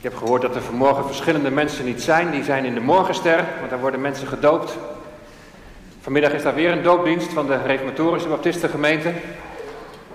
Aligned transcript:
Ik 0.00 0.06
heb 0.06 0.16
gehoord 0.16 0.42
dat 0.42 0.54
er 0.54 0.62
vanmorgen 0.62 1.06
verschillende 1.06 1.50
mensen 1.50 1.84
niet 1.84 2.02
zijn. 2.02 2.30
Die 2.30 2.44
zijn 2.44 2.64
in 2.64 2.74
de 2.74 2.80
morgenster, 2.80 3.44
want 3.58 3.70
daar 3.70 3.80
worden 3.80 4.00
mensen 4.00 4.26
gedoopt. 4.26 4.76
Vanmiddag 6.00 6.32
is 6.32 6.42
daar 6.42 6.54
weer 6.54 6.72
een 6.72 6.82
doopdienst 6.82 7.32
van 7.32 7.46
de 7.46 7.62
Reformatorische 7.62 8.28
Baptistengemeente. 8.28 9.12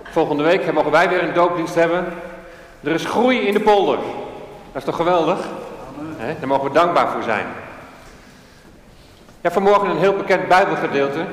Volgende 0.02 0.42
week 0.42 0.72
mogen 0.72 0.90
wij 0.90 1.08
weer 1.08 1.22
een 1.22 1.34
doopdienst 1.34 1.74
hebben. 1.74 2.04
Er 2.82 2.90
is 2.90 3.04
groei 3.04 3.38
in 3.38 3.54
de 3.54 3.60
polder. 3.60 3.98
Dat 4.72 4.82
is 4.82 4.84
toch 4.84 4.96
geweldig? 4.96 5.38
Daar 6.38 6.48
mogen 6.48 6.68
we 6.68 6.74
dankbaar 6.74 7.08
voor 7.08 7.22
zijn. 7.22 7.46
Ja, 9.40 9.50
vanmorgen 9.50 9.90
een 9.90 9.98
heel 9.98 10.16
bekend 10.16 10.48
Bijbelgedeelte. 10.48 11.24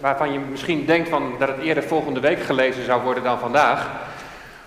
Waarvan 0.00 0.32
je 0.32 0.38
misschien 0.38 0.86
denkt 0.86 1.08
van 1.08 1.32
dat 1.38 1.48
het 1.48 1.58
eerder 1.58 1.82
volgende 1.82 2.20
week 2.20 2.42
gelezen 2.42 2.84
zou 2.84 3.02
worden 3.02 3.22
dan 3.22 3.38
vandaag. 3.38 3.88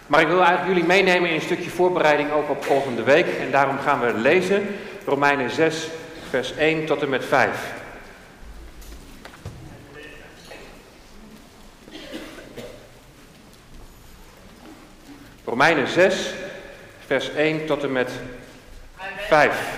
Maar 0.08 0.22
ik 0.22 0.28
wil 0.28 0.44
eigenlijk 0.44 0.68
jullie 0.68 0.88
meenemen 0.88 1.30
in 1.30 1.36
een 1.36 1.42
stukje 1.42 1.70
voorbereiding 1.70 2.32
ook 2.32 2.50
op 2.50 2.66
volgende 2.66 3.04
week. 3.04 3.28
En 3.40 3.52
daarom 3.52 3.80
gaan 3.80 4.00
we 4.00 4.14
lezen 4.14 4.76
Romeinen 5.06 5.50
6, 5.50 5.88
vers 6.30 6.56
1 6.56 6.86
tot 6.86 7.02
en 7.02 7.10
met 7.10 7.26
5. 7.26 7.74
Romeinen 15.46 15.88
6, 15.88 16.34
vers 17.06 17.34
1 17.34 17.66
tot 17.66 17.84
en 17.84 17.92
met 17.92 18.12
5. 19.18 19.78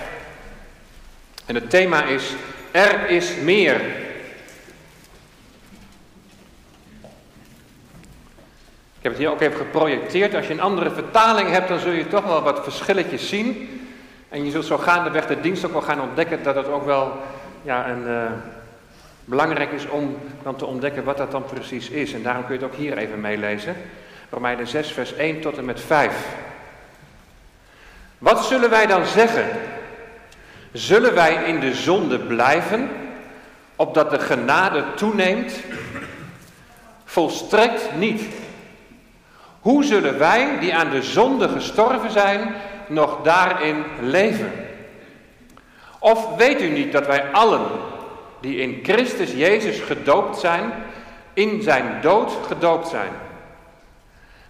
En 1.45 1.55
het 1.55 1.69
thema 1.69 2.03
is, 2.03 2.33
er 2.71 3.09
is 3.09 3.35
meer. 3.35 3.81
Heb 9.07 9.17
het 9.17 9.25
hier 9.25 9.31
ook 9.31 9.41
even 9.41 9.65
geprojecteerd. 9.65 10.35
Als 10.35 10.47
je 10.47 10.53
een 10.53 10.61
andere 10.61 10.91
vertaling 10.91 11.49
hebt, 11.49 11.67
dan 11.67 11.79
zul 11.79 11.91
je 11.91 12.07
toch 12.07 12.25
wel 12.25 12.41
wat 12.41 12.63
verschilletjes 12.63 13.29
zien. 13.29 13.69
En 14.29 14.45
je 14.45 14.51
zult 14.51 14.65
zo 14.65 14.77
gaandeweg 14.77 15.27
de 15.27 15.41
dienst 15.41 15.65
ook 15.65 15.71
wel 15.71 15.81
gaan 15.81 16.01
ontdekken 16.01 16.43
dat 16.43 16.55
het 16.55 16.67
ook 16.67 16.85
wel 16.85 17.21
ja, 17.61 17.89
een, 17.89 18.07
uh, 18.07 18.23
belangrijk 19.25 19.71
is 19.71 19.89
om 19.89 20.17
dan 20.43 20.55
te 20.55 20.65
ontdekken 20.65 21.03
wat 21.03 21.17
dat 21.17 21.31
dan 21.31 21.45
precies 21.45 21.89
is. 21.89 22.13
En 22.13 22.23
daarom 22.23 22.45
kun 22.45 22.53
je 22.53 22.61
het 22.61 22.71
ook 22.71 22.77
hier 22.77 22.97
even 22.97 23.21
meelezen. 23.21 23.75
Romeinen 24.29 24.67
6, 24.67 24.91
vers 24.91 25.13
1 25.13 25.41
tot 25.41 25.57
en 25.57 25.65
met 25.65 25.81
5. 25.81 26.27
Wat 28.17 28.45
zullen 28.45 28.69
wij 28.69 28.85
dan 28.85 29.05
zeggen? 29.05 29.45
Zullen 30.71 31.13
wij 31.13 31.33
in 31.33 31.59
de 31.59 31.73
zonde 31.73 32.19
blijven, 32.19 32.89
opdat 33.75 34.09
de 34.09 34.19
genade 34.19 34.83
toeneemt? 34.95 35.53
Volstrekt 37.05 37.95
niet. 37.95 38.21
Hoe 39.67 39.83
zullen 39.83 40.17
wij, 40.17 40.59
die 40.59 40.75
aan 40.75 40.89
de 40.89 41.01
zonde 41.01 41.49
gestorven 41.49 42.11
zijn, 42.11 42.55
nog 42.87 43.21
daarin 43.21 43.83
leven? 44.01 44.51
Of 45.99 46.35
weet 46.35 46.61
u 46.61 46.69
niet 46.69 46.91
dat 46.91 47.07
wij 47.07 47.31
allen, 47.31 47.65
die 48.41 48.57
in 48.57 48.79
Christus 48.83 49.31
Jezus 49.31 49.79
gedoopt 49.79 50.37
zijn, 50.37 50.73
in 51.33 51.61
zijn 51.61 52.01
dood 52.01 52.31
gedoopt 52.47 52.87
zijn? 52.87 53.09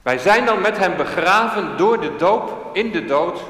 Wij 0.02 0.18
zijn 0.18 0.46
dan 0.46 0.62
met 0.62 0.78
hem 0.78 0.96
begraven 0.98 1.78
door 1.78 2.02
de 2.02 2.16
doop 2.16 2.70
in 2.74 2.92
de 2.92 3.06
dood, 3.06 3.42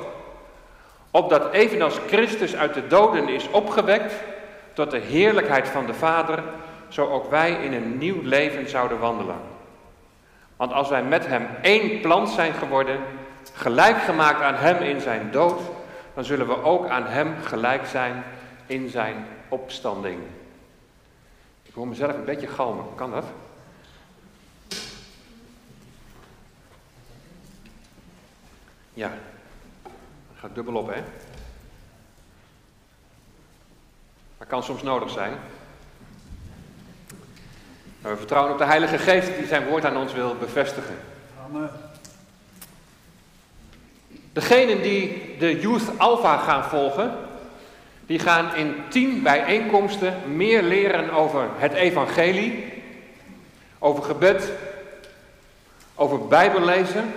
opdat 1.11 1.51
evenals 1.51 1.99
Christus 2.07 2.55
uit 2.55 2.73
de 2.73 2.87
doden 2.87 3.29
is 3.29 3.49
opgewekt 3.49 4.13
tot 4.73 4.91
de 4.91 4.99
heerlijkheid 4.99 5.67
van 5.67 5.85
de 5.85 5.93
Vader, 5.93 6.43
zo 6.87 7.07
ook 7.07 7.29
wij 7.29 7.51
in 7.51 7.73
een 7.73 7.97
nieuw 7.97 8.21
leven 8.23 8.69
zouden 8.69 8.99
wandelen. 8.99 9.56
Want 10.57 10.73
als 10.73 10.89
wij 10.89 11.03
met 11.03 11.27
hem 11.27 11.47
één 11.61 12.01
plant 12.01 12.29
zijn 12.29 12.53
geworden, 12.53 12.99
gelijk 13.53 13.97
gemaakt 13.97 14.41
aan 14.41 14.55
hem 14.55 14.81
in 14.81 15.01
zijn 15.01 15.31
dood, 15.31 15.61
dan 16.13 16.25
zullen 16.25 16.47
we 16.47 16.63
ook 16.63 16.87
aan 16.87 17.05
hem 17.05 17.35
gelijk 17.43 17.85
zijn 17.85 18.23
in 18.65 18.89
zijn 18.89 19.25
opstanding. 19.47 20.19
Ik 21.63 21.73
hoor 21.73 21.87
mezelf 21.87 22.13
een 22.13 22.25
beetje 22.25 22.47
galmen, 22.47 22.85
kan 22.95 23.11
dat? 23.11 23.25
Ja, 28.93 29.09
dat 30.27 30.37
gaat 30.39 30.55
dubbel 30.55 30.75
op, 30.75 30.93
hè? 30.93 31.01
Dat 34.37 34.47
kan 34.47 34.63
soms 34.63 34.81
nodig 34.81 35.09
zijn. 35.09 35.33
Maar 38.07 38.15
we 38.15 38.21
vertrouwen 38.21 38.53
op 38.53 38.59
de 38.59 38.65
Heilige 38.65 38.97
Geest 38.97 39.37
die 39.37 39.47
zijn 39.47 39.65
woord 39.65 39.85
aan 39.85 39.97
ons 39.97 40.13
wil 40.13 40.35
bevestigen. 40.39 40.95
Amen. 41.45 41.69
Degenen 44.33 44.81
die 44.81 45.35
de 45.39 45.59
Youth 45.59 45.97
Alpha 45.97 46.37
gaan 46.37 46.63
volgen, 46.63 47.11
die 48.05 48.19
gaan 48.19 48.55
in 48.55 48.75
tien 48.89 49.23
bijeenkomsten 49.23 50.13
meer 50.35 50.63
leren 50.63 51.11
over 51.11 51.49
het 51.57 51.73
evangelie, 51.73 52.73
over 53.79 54.03
gebed, 54.03 54.51
over 55.95 56.27
bijbellezen, 56.27 57.13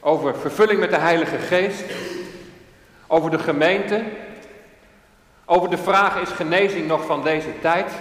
over 0.00 0.36
vervulling 0.36 0.80
met 0.80 0.90
de 0.90 0.98
Heilige 0.98 1.38
Geest, 1.38 1.84
over 3.06 3.30
de 3.30 3.38
gemeente, 3.38 4.02
over 5.44 5.70
de 5.70 5.78
vraag 5.78 6.20
is 6.20 6.30
genezing 6.30 6.86
nog 6.86 7.06
van 7.06 7.22
deze 7.22 7.60
tijd? 7.60 7.92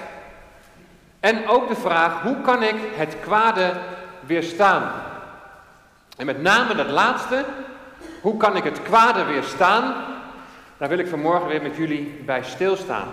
En 1.19 1.47
ook 1.47 1.67
de 1.67 1.75
vraag, 1.75 2.21
hoe 2.21 2.41
kan 2.41 2.63
ik 2.63 2.75
het 2.95 3.15
kwade 3.21 3.73
weerstaan? 4.19 4.91
En 6.17 6.25
met 6.25 6.41
name 6.41 6.75
dat 6.75 6.89
laatste, 6.89 7.45
hoe 8.21 8.37
kan 8.37 8.55
ik 8.55 8.63
het 8.63 8.81
kwade 8.81 9.23
weerstaan? 9.23 9.95
Daar 10.77 10.89
wil 10.89 10.97
ik 10.97 11.07
vanmorgen 11.07 11.47
weer 11.47 11.61
met 11.61 11.75
jullie 11.75 12.21
bij 12.25 12.43
stilstaan. 12.43 13.07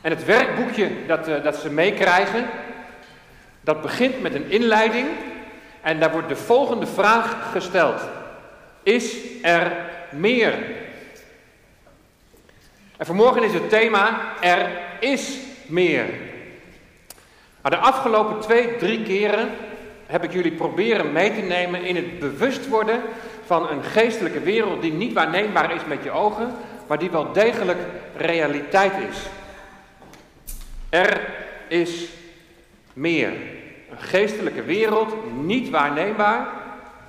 En 0.00 0.10
het 0.10 0.24
werkboekje 0.24 0.90
dat, 1.06 1.28
uh, 1.28 1.42
dat 1.42 1.56
ze 1.56 1.70
meekrijgen, 1.70 2.46
dat 3.60 3.82
begint 3.82 4.22
met 4.22 4.34
een 4.34 4.50
inleiding. 4.50 5.08
En 5.80 6.00
daar 6.00 6.12
wordt 6.12 6.28
de 6.28 6.36
volgende 6.36 6.86
vraag 6.86 7.36
gesteld. 7.52 8.00
Is 8.82 9.16
er 9.42 9.72
meer? 10.10 10.54
En 12.96 13.06
vanmorgen 13.06 13.42
is 13.42 13.52
het 13.52 13.68
thema, 13.68 14.18
er 14.40 14.68
is 15.00 15.38
meer. 15.68 16.06
Maar 17.62 17.70
de 17.70 17.76
afgelopen 17.76 18.40
twee, 18.40 18.76
drie 18.76 19.02
keren 19.02 19.48
heb 20.06 20.24
ik 20.24 20.32
jullie 20.32 20.52
proberen 20.52 21.12
mee 21.12 21.34
te 21.34 21.40
nemen 21.40 21.84
in 21.84 21.96
het 21.96 22.18
bewust 22.18 22.68
worden 22.68 23.00
van 23.44 23.70
een 23.70 23.82
geestelijke 23.82 24.40
wereld 24.40 24.82
die 24.82 24.92
niet 24.92 25.12
waarneembaar 25.12 25.74
is 25.74 25.84
met 25.88 26.02
je 26.02 26.10
ogen, 26.10 26.54
maar 26.86 26.98
die 26.98 27.10
wel 27.10 27.32
degelijk 27.32 27.78
realiteit 28.16 28.92
is. 29.10 29.18
Er 30.88 31.20
is 31.68 32.08
meer. 32.92 33.32
Een 33.90 33.98
geestelijke 33.98 34.62
wereld, 34.62 35.14
niet 35.42 35.70
waarneembaar, 35.70 36.48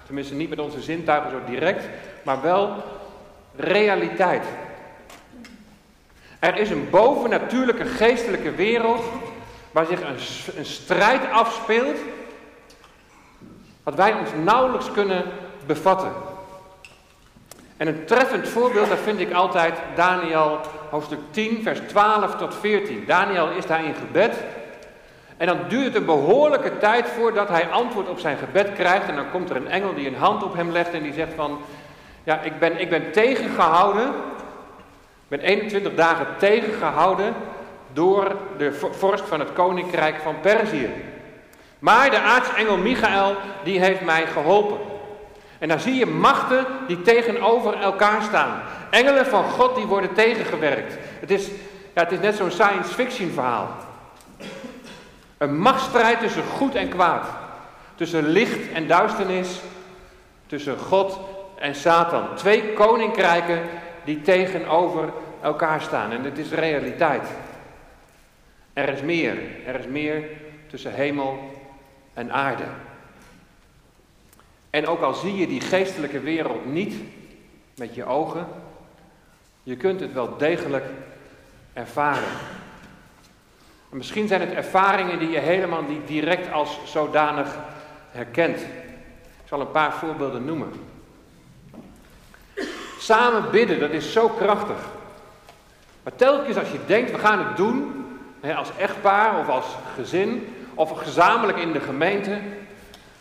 tenminste 0.05 0.35
niet 0.35 0.49
met 0.49 0.59
onze 0.59 0.81
zintuigen 0.81 1.31
zo 1.31 1.37
direct, 1.51 1.83
maar 2.23 2.41
wel 2.41 2.83
realiteit. 3.55 4.43
Er 6.39 6.57
is 6.57 6.69
een 6.69 6.89
bovennatuurlijke 6.89 7.85
geestelijke 7.85 8.51
wereld 8.51 9.01
waar 9.71 9.85
zich 9.85 10.01
een, 10.01 10.65
strijd 10.65 11.31
afspeelt, 11.31 11.97
wat 13.83 13.95
wij 13.95 14.13
ons 14.13 14.29
nauwelijks 14.43 14.91
kunnen 14.91 15.23
bevatten. 15.65 16.11
En 17.77 17.87
een 17.87 18.05
treffend 18.05 18.47
voorbeeld, 18.47 18.89
dat 18.89 18.99
vind 18.99 19.19
ik 19.19 19.33
altijd 19.33 19.73
Daniel 19.95 20.59
hoofdstuk 20.89 21.19
10, 21.31 21.63
vers 21.63 21.79
12 21.87 22.35
tot 22.35 22.55
14. 22.55 23.03
Daniel 23.07 23.49
is 23.49 23.65
daar 23.65 23.85
in 23.85 23.95
gebed. 23.95 24.35
En 25.37 25.47
dan 25.47 25.57
duurt 25.67 25.85
het 25.85 25.95
een 25.95 26.05
behoorlijke 26.05 26.77
tijd 26.77 27.07
voordat 27.07 27.49
hij 27.49 27.69
antwoord 27.69 28.09
op 28.09 28.19
zijn 28.19 28.37
gebed 28.37 28.73
krijgt. 28.73 29.07
En 29.07 29.15
dan 29.15 29.29
komt 29.31 29.49
er 29.49 29.55
een 29.55 29.67
engel 29.67 29.93
die 29.93 30.07
een 30.07 30.15
hand 30.15 30.43
op 30.43 30.55
hem 30.55 30.71
legt 30.71 30.93
en 30.93 31.03
die 31.03 31.13
zegt 31.13 31.33
van... 31.35 31.59
Ja, 32.23 32.41
ik 32.41 32.59
ben, 32.59 32.79
ik 32.79 32.89
ben 32.89 33.11
tegengehouden 33.11 34.13
ben 35.27 35.39
21 35.39 35.95
dagen 35.95 36.27
tegengehouden 36.37 37.33
door 37.93 38.35
de 38.57 38.73
vorst 38.91 39.23
van 39.27 39.39
het 39.39 39.53
koninkrijk 39.53 40.15
van 40.23 40.39
Perzië. 40.41 40.89
Maar 41.79 42.09
de 42.09 42.19
aartsengel 42.19 42.77
Michael, 42.77 43.35
die 43.63 43.79
heeft 43.79 44.01
mij 44.01 44.25
geholpen. 44.25 44.77
En 45.59 45.67
dan 45.67 45.79
zie 45.79 45.95
je 45.95 46.05
machten 46.05 46.65
die 46.87 47.01
tegenover 47.01 47.81
elkaar 47.81 48.21
staan. 48.21 48.61
Engelen 48.89 49.25
van 49.25 49.43
God 49.43 49.75
die 49.75 49.85
worden 49.85 50.13
tegengewerkt. 50.13 50.97
Het 51.19 51.31
is, 51.31 51.47
ja, 51.93 52.03
het 52.03 52.11
is 52.11 52.19
net 52.19 52.35
zo'n 52.35 52.51
science 52.51 52.93
fiction 52.93 53.31
verhaal. 53.31 53.67
Een 55.37 55.57
machtsstrijd 55.59 56.19
tussen 56.19 56.43
goed 56.43 56.75
en 56.75 56.89
kwaad. 56.89 57.27
Tussen 57.95 58.27
licht 58.27 58.71
en 58.73 58.87
duisternis. 58.87 59.59
Tussen 60.47 60.77
God 60.77 61.19
en 61.59 61.75
Satan. 61.75 62.35
Twee 62.35 62.73
koninkrijken 62.73 63.61
die 64.07 64.21
tegenover 64.21 65.13
elkaar 65.41 65.81
staan. 65.81 66.11
En 66.11 66.23
het 66.23 66.37
is 66.37 66.51
realiteit. 66.51 67.27
Er 68.73 68.89
is 68.89 69.01
meer. 69.01 69.37
Er 69.65 69.79
is 69.79 69.85
meer 69.85 70.23
tussen 70.67 70.93
hemel 70.93 71.51
en 72.13 72.31
aarde. 72.31 72.63
En 74.69 74.87
ook 74.87 75.01
al 75.01 75.13
zie 75.13 75.35
je 75.35 75.47
die 75.47 75.61
geestelijke 75.61 76.19
wereld 76.19 76.65
niet 76.65 76.95
met 77.75 77.95
je 77.95 78.05
ogen, 78.05 78.47
je 79.63 79.75
kunt 79.75 79.99
het 79.99 80.13
wel 80.13 80.37
degelijk 80.37 80.85
ervaren. 81.73 82.29
En 83.91 83.97
misschien 83.97 84.27
zijn 84.27 84.41
het 84.41 84.53
ervaringen 84.53 85.19
die 85.19 85.29
je 85.29 85.39
helemaal 85.39 85.83
niet 85.83 86.07
direct 86.07 86.51
als 86.51 86.79
zodanig 86.85 87.59
herkent. 88.11 88.59
Ik 88.59 89.47
zal 89.47 89.61
een 89.61 89.71
paar 89.71 89.93
voorbeelden 89.93 90.45
noemen. 90.45 90.71
Samen 92.97 93.51
bidden, 93.51 93.79
dat 93.79 93.91
is 93.91 94.11
zo 94.11 94.29
krachtig. 94.29 94.77
Maar 96.03 96.15
telkens 96.15 96.57
als 96.57 96.71
je 96.71 96.79
denkt, 96.85 97.11
we 97.11 97.17
gaan 97.17 97.47
het 97.47 97.57
doen, 97.57 98.05
als 98.55 98.69
echtpaar 98.77 99.39
of 99.39 99.47
als 99.47 99.65
gezin, 99.95 100.55
of 100.73 100.91
gezamenlijk 100.91 101.57
in 101.57 101.71
de 101.71 101.79
gemeente, 101.79 102.39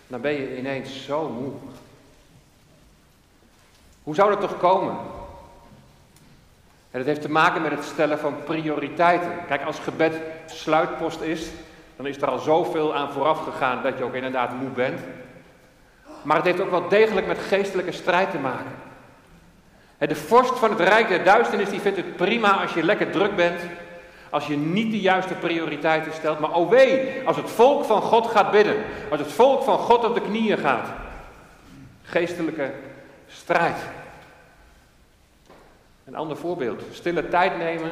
dan 0.07 0.21
ben 0.21 0.33
je 0.33 0.59
ineens 0.59 1.05
zo 1.05 1.29
moe. 1.29 1.53
Hoe 4.03 4.15
zou 4.15 4.31
dat 4.31 4.41
toch 4.41 4.59
komen? 4.59 4.97
En 6.91 6.99
dat 6.99 7.07
heeft 7.07 7.23
te 7.23 7.31
maken 7.31 7.63
met 7.63 7.71
het 7.71 7.85
stellen 7.85 8.19
van 8.19 8.45
prioriteiten. 8.45 9.31
Kijk, 9.47 9.65
als 9.65 9.79
gebed 9.79 10.21
sluitpost 10.47 11.21
is, 11.21 11.49
dan 11.97 12.07
is 12.07 12.17
er 12.17 12.29
al 12.29 12.39
zoveel 12.39 12.95
aan 12.95 13.13
vooraf 13.13 13.45
gegaan 13.45 13.83
dat 13.83 13.99
je 13.99 14.05
ook 14.05 14.15
inderdaad 14.15 14.61
moe 14.61 14.69
bent. 14.69 15.01
Maar 16.23 16.37
het 16.37 16.45
heeft 16.45 16.61
ook 16.61 16.71
wel 16.71 16.89
degelijk 16.89 17.27
met 17.27 17.39
geestelijke 17.39 17.93
strijd 17.93 18.31
te 18.31 18.39
maken. 18.39 18.73
De 19.99 20.15
vorst 20.15 20.59
van 20.59 20.71
het 20.71 20.81
Rijk 20.81 21.09
der 21.09 21.25
Duisternis 21.25 21.71
die 21.71 21.81
vindt 21.81 21.97
het 21.97 22.17
prima 22.17 22.63
als 22.63 22.75
je 22.75 22.83
lekker 22.83 23.11
druk 23.11 23.37
bent, 23.37 23.61
als 24.31 24.47
je 24.47 24.57
niet 24.57 24.91
de 24.91 25.01
juiste 25.01 25.35
prioriteiten 25.35 26.13
stelt. 26.13 26.39
Maar 26.39 26.55
oh 26.55 26.71
wee, 26.71 27.23
als 27.25 27.37
het 27.37 27.51
volk 27.51 27.85
van 27.85 28.03
God 28.03 28.27
gaat 28.27 28.51
bidden, 28.51 28.77
als 29.11 29.21
het 29.21 29.33
volk 29.33 29.63
van 29.63 29.79
God 29.79 30.05
op 30.05 30.15
de 30.15 30.21
knieën 30.21 30.59
gaat. 30.59 30.89
Geestelijke 32.03 32.71
strijd. 33.29 33.77
Een 36.05 36.17
ander 36.17 36.37
voorbeeld, 36.37 36.83
stille 36.93 37.29
tijd 37.29 37.59
nemen 37.59 37.91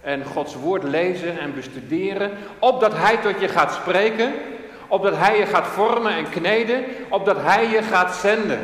en 0.00 0.24
Gods 0.24 0.54
woord 0.54 0.82
lezen 0.82 1.38
en 1.38 1.54
bestuderen, 1.54 2.30
opdat 2.58 2.92
Hij 2.96 3.16
tot 3.16 3.40
je 3.40 3.48
gaat 3.48 3.72
spreken, 3.72 4.32
opdat 4.88 5.16
Hij 5.16 5.38
je 5.38 5.46
gaat 5.46 5.66
vormen 5.66 6.12
en 6.12 6.30
kneden, 6.30 6.84
opdat 7.08 7.36
Hij 7.36 7.68
je 7.68 7.82
gaat 7.82 8.14
zenden. 8.14 8.60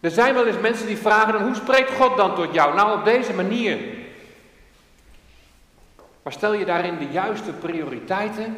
Er 0.00 0.10
zijn 0.10 0.34
wel 0.34 0.46
eens 0.46 0.60
mensen 0.60 0.86
die 0.86 0.96
vragen 0.96 1.32
dan, 1.32 1.42
hoe 1.42 1.54
spreekt 1.54 1.90
God 1.90 2.16
dan 2.16 2.34
tot 2.34 2.54
jou? 2.54 2.74
Nou, 2.74 2.98
op 2.98 3.04
deze 3.04 3.32
manier. 3.34 3.78
Maar 6.22 6.32
stel 6.32 6.52
je 6.52 6.64
daarin 6.64 6.98
de 6.98 7.08
juiste 7.10 7.52
prioriteiten? 7.52 8.56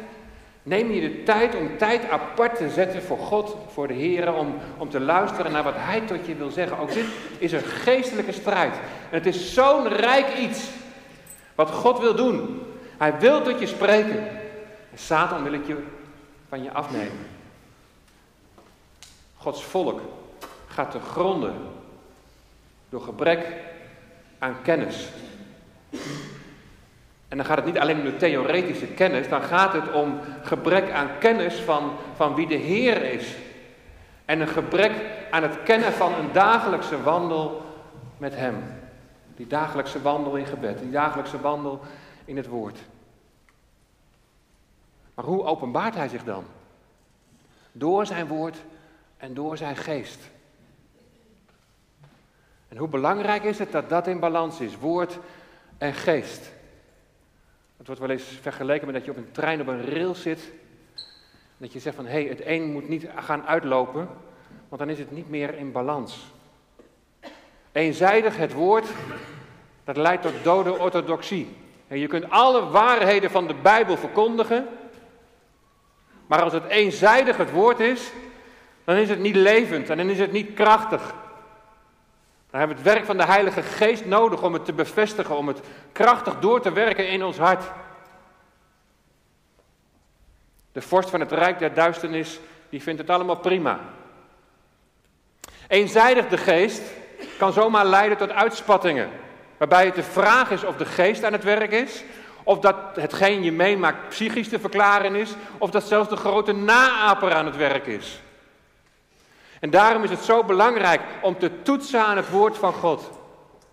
Neem 0.63 0.91
je 0.91 1.01
de 1.01 1.23
tijd 1.23 1.55
om 1.55 1.77
tijd 1.77 2.09
apart 2.09 2.55
te 2.55 2.69
zetten 2.69 3.03
voor 3.03 3.17
God, 3.17 3.57
voor 3.73 3.87
de 3.87 3.93
Heer, 3.93 4.33
om, 4.33 4.55
om 4.77 4.89
te 4.89 4.99
luisteren 4.99 5.51
naar 5.51 5.63
wat 5.63 5.75
Hij 5.77 6.01
tot 6.01 6.25
je 6.25 6.35
wil 6.35 6.49
zeggen. 6.51 6.77
Ook 6.77 6.93
dit 6.93 7.05
is 7.37 7.51
een 7.51 7.63
geestelijke 7.63 8.31
strijd. 8.31 8.73
En 9.09 9.17
het 9.17 9.25
is 9.25 9.53
zo'n 9.53 9.87
rijk 9.87 10.37
iets 10.37 10.69
wat 11.55 11.71
God 11.71 11.99
wil 11.99 12.15
doen. 12.15 12.61
Hij 12.97 13.19
wil 13.19 13.41
tot 13.41 13.59
je 13.59 13.67
spreken. 13.67 14.27
En 14.91 14.97
Satan 14.97 15.43
wil 15.43 15.53
het 15.53 15.67
je 15.67 15.77
van 16.49 16.63
je 16.63 16.71
afnemen. 16.71 17.27
Gods 19.35 19.63
volk 19.63 20.01
gaat 20.71 20.91
te 20.91 20.99
gronden 20.99 21.53
door 22.89 23.01
gebrek 23.01 23.53
aan 24.39 24.61
kennis. 24.61 25.09
En 27.27 27.37
dan 27.37 27.45
gaat 27.45 27.57
het 27.57 27.65
niet 27.65 27.79
alleen 27.79 27.97
om 27.97 28.05
de 28.05 28.17
theoretische 28.17 28.87
kennis, 28.87 29.29
dan 29.29 29.41
gaat 29.41 29.73
het 29.73 29.91
om 29.91 30.19
gebrek 30.43 30.91
aan 30.91 31.09
kennis 31.19 31.55
van, 31.55 31.91
van 32.15 32.35
wie 32.35 32.47
de 32.47 32.55
Heer 32.55 33.03
is. 33.03 33.35
En 34.25 34.41
een 34.41 34.47
gebrek 34.47 34.91
aan 35.31 35.43
het 35.43 35.63
kennen 35.63 35.93
van 35.93 36.13
een 36.13 36.31
dagelijkse 36.31 37.03
wandel 37.03 37.61
met 38.17 38.35
Hem. 38.35 38.63
Die 39.35 39.47
dagelijkse 39.47 40.01
wandel 40.01 40.35
in 40.35 40.45
gebed, 40.45 40.79
die 40.79 40.91
dagelijkse 40.91 41.41
wandel 41.41 41.79
in 42.25 42.37
het 42.37 42.47
woord. 42.47 42.79
Maar 45.13 45.25
hoe 45.25 45.43
openbaart 45.43 45.95
Hij 45.95 46.07
zich 46.07 46.23
dan? 46.23 46.43
Door 47.71 48.05
zijn 48.05 48.27
woord 48.27 48.57
en 49.17 49.33
door 49.33 49.57
zijn 49.57 49.75
geest. 49.75 50.19
En 52.71 52.77
hoe 52.77 52.87
belangrijk 52.87 53.43
is 53.43 53.59
het 53.59 53.71
dat 53.71 53.89
dat 53.89 54.07
in 54.07 54.19
balans 54.19 54.59
is, 54.59 54.77
woord 54.77 55.19
en 55.77 55.93
geest. 55.93 56.51
Het 57.77 57.87
wordt 57.87 58.01
wel 58.01 58.09
eens 58.09 58.39
vergeleken 58.41 58.85
met 58.85 58.95
dat 58.95 59.05
je 59.05 59.11
op 59.11 59.17
een 59.17 59.31
trein 59.31 59.61
op 59.61 59.67
een 59.67 59.85
rail 59.85 60.15
zit. 60.15 60.51
Dat 61.57 61.73
je 61.73 61.79
zegt 61.79 61.95
van 61.95 62.05
hé, 62.05 62.11
hey, 62.11 62.23
het 62.23 62.45
een 62.45 62.71
moet 62.71 62.89
niet 62.89 63.07
gaan 63.15 63.45
uitlopen, 63.45 64.07
want 64.69 64.81
dan 64.81 64.89
is 64.89 64.99
het 64.99 65.11
niet 65.11 65.29
meer 65.29 65.57
in 65.57 65.71
balans. 65.71 66.31
Eenzijdig 67.71 68.37
het 68.37 68.53
woord, 68.53 68.87
dat 69.83 69.97
leidt 69.97 70.21
tot 70.21 70.43
dode 70.43 70.79
orthodoxie. 70.79 71.55
En 71.87 71.99
je 71.99 72.07
kunt 72.07 72.29
alle 72.29 72.69
waarheden 72.69 73.31
van 73.31 73.47
de 73.47 73.55
Bijbel 73.61 73.97
verkondigen, 73.97 74.67
maar 76.27 76.41
als 76.41 76.53
het 76.53 76.65
eenzijdig 76.65 77.37
het 77.37 77.51
woord 77.51 77.79
is, 77.79 78.11
dan 78.83 78.95
is 78.95 79.09
het 79.09 79.19
niet 79.19 79.35
levend 79.35 79.89
en 79.89 79.97
dan 79.97 80.09
is 80.09 80.19
het 80.19 80.31
niet 80.31 80.53
krachtig. 80.53 81.13
Dan 82.51 82.59
hebben 82.59 82.77
het 82.77 82.85
werk 82.85 83.05
van 83.05 83.17
de 83.17 83.25
Heilige 83.25 83.61
Geest 83.61 84.05
nodig 84.05 84.41
om 84.41 84.53
het 84.53 84.65
te 84.65 84.73
bevestigen, 84.73 85.37
om 85.37 85.47
het 85.47 85.59
krachtig 85.91 86.39
door 86.39 86.61
te 86.61 86.71
werken 86.71 87.07
in 87.07 87.23
ons 87.23 87.37
hart. 87.37 87.63
De 90.71 90.81
vorst 90.81 91.09
van 91.09 91.19
het 91.19 91.31
Rijk 91.31 91.59
der 91.59 91.73
Duisternis, 91.73 92.39
die 92.69 92.81
vindt 92.81 93.01
het 93.01 93.09
allemaal 93.09 93.37
prima. 93.37 93.79
Eenzijdig 95.67 96.27
de 96.27 96.37
geest 96.37 96.81
kan 97.37 97.53
zomaar 97.53 97.85
leiden 97.85 98.17
tot 98.17 98.31
uitspattingen, 98.31 99.09
waarbij 99.57 99.85
het 99.85 99.95
de 99.95 100.03
vraag 100.03 100.51
is 100.51 100.63
of 100.63 100.75
de 100.75 100.85
geest 100.85 101.23
aan 101.23 101.33
het 101.33 101.43
werk 101.43 101.71
is, 101.71 102.03
of 102.43 102.59
dat 102.59 102.75
hetgeen 102.93 103.43
je 103.43 103.51
meemaakt 103.51 104.09
psychisch 104.09 104.49
te 104.49 104.59
verklaren 104.59 105.15
is, 105.15 105.33
of 105.57 105.69
dat 105.69 105.83
zelfs 105.83 106.09
de 106.09 106.15
grote 106.15 106.51
naaper 106.51 107.33
aan 107.33 107.45
het 107.45 107.55
werk 107.55 107.85
is. 107.85 108.21
En 109.61 109.69
daarom 109.69 110.03
is 110.03 110.09
het 110.09 110.23
zo 110.23 110.43
belangrijk 110.43 111.01
om 111.21 111.39
te 111.39 111.61
toetsen 111.61 112.01
aan 112.01 112.17
het 112.17 112.29
woord 112.29 112.57
van 112.57 112.73
God. 112.73 113.09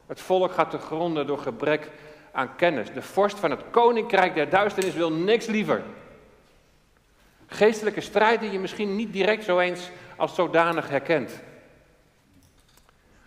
Het 0.06 0.20
volk 0.20 0.52
gaat 0.52 0.70
te 0.70 0.78
gronden 0.78 1.26
door 1.26 1.38
gebrek 1.38 1.90
aan 2.32 2.56
kennis. 2.56 2.92
De 2.92 3.02
vorst 3.02 3.38
van 3.38 3.50
het 3.50 3.60
koninkrijk 3.70 4.34
der 4.34 4.48
duisternis 4.48 4.94
wil 4.94 5.12
niks 5.12 5.46
liever. 5.46 5.82
Geestelijke 7.46 8.00
strijd 8.00 8.40
die 8.40 8.50
je 8.50 8.58
misschien 8.58 8.96
niet 8.96 9.12
direct 9.12 9.44
zo 9.44 9.58
eens 9.58 9.90
als 10.16 10.34
zodanig 10.34 10.88
herkent. 10.88 11.40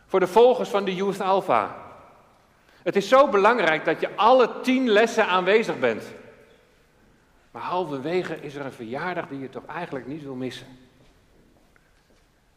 Voor 0.06 0.20
de 0.20 0.28
volgers 0.28 0.70
van 0.70 0.86
de 0.86 0.96
Youth 0.96 1.22
Alpha. 1.22 1.76
Het 2.84 2.96
is 2.96 3.08
zo 3.08 3.28
belangrijk 3.28 3.86
dat 3.86 4.00
je 4.00 4.16
alle 4.16 4.62
tien 4.62 4.90
lessen 4.90 5.28
aanwezig 5.28 5.80
bent. 5.80 6.04
Maar 7.52 7.62
halverwege 7.62 8.42
is 8.42 8.56
er 8.56 8.66
een 8.66 8.72
verjaardag 8.72 9.28
die 9.28 9.40
je 9.40 9.50
toch 9.50 9.66
eigenlijk 9.66 10.08
niet 10.08 10.24
wil 10.24 10.36
missen. 10.36 10.68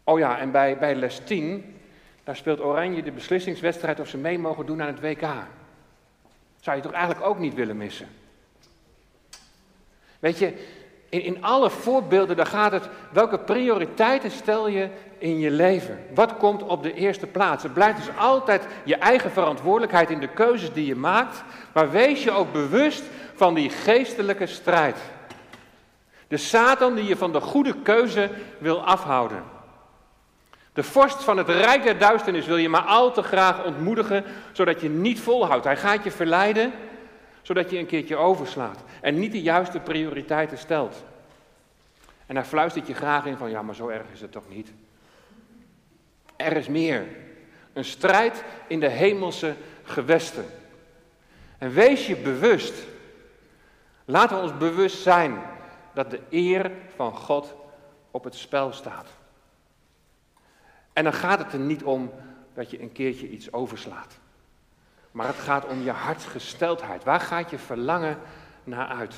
Oh 0.04 0.18
ja, 0.18 0.38
en 0.38 0.50
bij, 0.50 0.78
bij 0.78 0.94
les 0.94 1.20
10, 1.24 1.78
daar 2.24 2.36
speelt 2.36 2.60
Oranje 2.60 3.02
de 3.02 3.12
beslissingswedstrijd 3.12 4.00
of 4.00 4.08
ze 4.08 4.18
mee 4.18 4.38
mogen 4.38 4.66
doen 4.66 4.82
aan 4.82 4.86
het 4.86 5.00
WK. 5.00 5.26
Zou 6.60 6.76
je 6.76 6.82
toch 6.82 6.92
eigenlijk 6.92 7.26
ook 7.26 7.38
niet 7.38 7.54
willen 7.54 7.76
missen? 7.76 8.08
Weet 10.18 10.38
je, 10.38 10.52
in, 11.08 11.22
in 11.22 11.44
alle 11.44 11.70
voorbeelden, 11.70 12.36
daar 12.36 12.46
gaat 12.46 12.72
het, 12.72 12.88
welke 13.12 13.38
prioriteiten 13.38 14.30
stel 14.30 14.68
je 14.68 14.88
in 15.18 15.38
je 15.38 15.50
leven? 15.50 15.98
Wat 16.14 16.36
komt 16.36 16.62
op 16.62 16.82
de 16.82 16.94
eerste 16.94 17.26
plaats? 17.26 17.62
Het 17.62 17.74
blijft 17.74 17.96
dus 17.96 18.16
altijd 18.18 18.66
je 18.84 18.96
eigen 18.96 19.30
verantwoordelijkheid 19.30 20.10
in 20.10 20.20
de 20.20 20.28
keuzes 20.28 20.72
die 20.72 20.86
je 20.86 20.96
maakt, 20.96 21.44
maar 21.72 21.90
wees 21.90 22.24
je 22.24 22.30
ook 22.30 22.52
bewust 22.52 23.02
van 23.34 23.54
die 23.54 23.70
geestelijke 23.70 24.46
strijd. 24.46 24.96
De 26.28 26.36
Satan 26.36 26.94
die 26.94 27.04
je 27.04 27.16
van 27.16 27.32
de 27.32 27.40
goede 27.40 27.74
keuze 27.82 28.30
wil 28.58 28.84
afhouden. 28.84 29.53
De 30.74 30.82
vorst 30.82 31.22
van 31.22 31.36
het 31.36 31.48
rijk 31.48 31.82
der 31.82 31.98
duisternis 31.98 32.46
wil 32.46 32.56
je 32.56 32.68
maar 32.68 32.82
al 32.82 33.12
te 33.12 33.22
graag 33.22 33.64
ontmoedigen, 33.64 34.24
zodat 34.52 34.80
je 34.80 34.88
niet 34.88 35.20
volhoudt. 35.20 35.64
Hij 35.64 35.76
gaat 35.76 36.04
je 36.04 36.10
verleiden, 36.10 36.72
zodat 37.42 37.70
je 37.70 37.78
een 37.78 37.86
keertje 37.86 38.16
overslaat 38.16 38.82
en 39.00 39.18
niet 39.18 39.32
de 39.32 39.42
juiste 39.42 39.80
prioriteiten 39.80 40.58
stelt. 40.58 41.04
En 42.26 42.36
hij 42.36 42.44
fluistert 42.44 42.86
je 42.86 42.94
graag 42.94 43.24
in 43.24 43.36
van, 43.36 43.50
ja, 43.50 43.62
maar 43.62 43.74
zo 43.74 43.88
erg 43.88 44.06
is 44.12 44.20
het 44.20 44.32
toch 44.32 44.48
niet. 44.48 44.72
Er 46.36 46.56
is 46.56 46.68
meer. 46.68 47.06
Een 47.72 47.84
strijd 47.84 48.44
in 48.66 48.80
de 48.80 48.88
hemelse 48.88 49.54
gewesten. 49.82 50.44
En 51.58 51.72
wees 51.72 52.06
je 52.06 52.16
bewust. 52.16 52.74
Laten 54.04 54.36
we 54.36 54.42
ons 54.42 54.58
bewust 54.58 55.02
zijn 55.02 55.42
dat 55.92 56.10
de 56.10 56.20
eer 56.30 56.70
van 56.96 57.16
God 57.16 57.54
op 58.10 58.24
het 58.24 58.34
spel 58.34 58.72
staat. 58.72 59.06
En 60.94 61.04
dan 61.04 61.12
gaat 61.12 61.38
het 61.38 61.52
er 61.52 61.58
niet 61.58 61.82
om 61.82 62.12
dat 62.54 62.70
je 62.70 62.82
een 62.82 62.92
keertje 62.92 63.28
iets 63.28 63.52
overslaat. 63.52 64.18
Maar 65.10 65.26
het 65.26 65.36
gaat 65.36 65.66
om 65.66 65.82
je 65.82 65.90
hartsgesteldheid. 65.90 67.04
Waar 67.04 67.20
gaat 67.20 67.50
je 67.50 67.58
verlangen 67.58 68.18
naar 68.64 68.86
uit? 68.86 69.14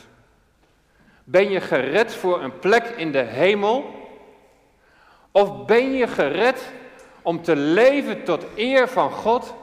Ben 1.25 1.51
je 1.51 1.61
gered 1.61 2.15
voor 2.15 2.43
een 2.43 2.59
plek 2.59 2.85
in 2.85 3.13
de 3.13 3.23
hemel? 3.23 3.95
Of 5.31 5.65
ben 5.65 5.93
je 5.93 6.07
gered 6.07 6.73
om 7.23 7.43
te 7.43 7.57
leven 7.57 8.25
tot 8.25 8.45
eer 8.55 8.89
van 8.89 9.11
God 9.11 9.55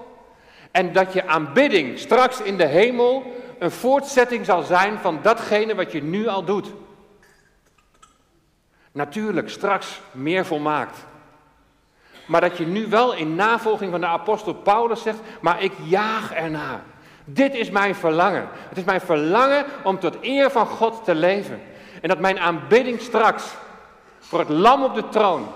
en 0.71 0.93
dat 0.93 1.13
je 1.13 1.27
aanbidding 1.27 1.99
straks 1.99 2.41
in 2.41 2.57
de 2.57 2.65
hemel 2.65 3.33
een 3.59 3.71
voortzetting 3.71 4.45
zal 4.45 4.61
zijn 4.61 4.97
van 4.97 5.19
datgene 5.21 5.75
wat 5.75 5.91
je 5.91 6.03
nu 6.03 6.27
al 6.27 6.45
doet? 6.45 6.73
Natuurlijk, 8.91 9.49
straks 9.49 10.01
meer 10.11 10.45
volmaakt. 10.45 11.05
Maar 12.25 12.41
dat 12.41 12.57
je 12.57 12.65
nu 12.65 12.87
wel 12.87 13.13
in 13.13 13.35
navolging 13.35 13.91
van 13.91 14.01
de 14.01 14.07
apostel 14.07 14.53
Paulus 14.53 15.01
zegt, 15.01 15.19
maar 15.41 15.63
ik 15.63 15.73
jaag 15.83 16.33
ernaar. 16.33 16.81
Dit 17.25 17.53
is 17.53 17.69
mijn 17.69 17.95
verlangen. 17.95 18.47
Het 18.51 18.77
is 18.77 18.83
mijn 18.83 19.01
verlangen 19.01 19.65
om 19.83 19.99
tot 19.99 20.17
eer 20.21 20.51
van 20.51 20.65
God 20.65 21.03
te 21.03 21.15
leven. 21.15 21.61
En 22.01 22.09
dat 22.09 22.19
mijn 22.19 22.39
aanbidding 22.39 23.01
straks 23.01 23.53
voor 24.19 24.39
het 24.39 24.49
lam 24.49 24.83
op 24.83 24.95
de 24.95 25.09
troon 25.09 25.47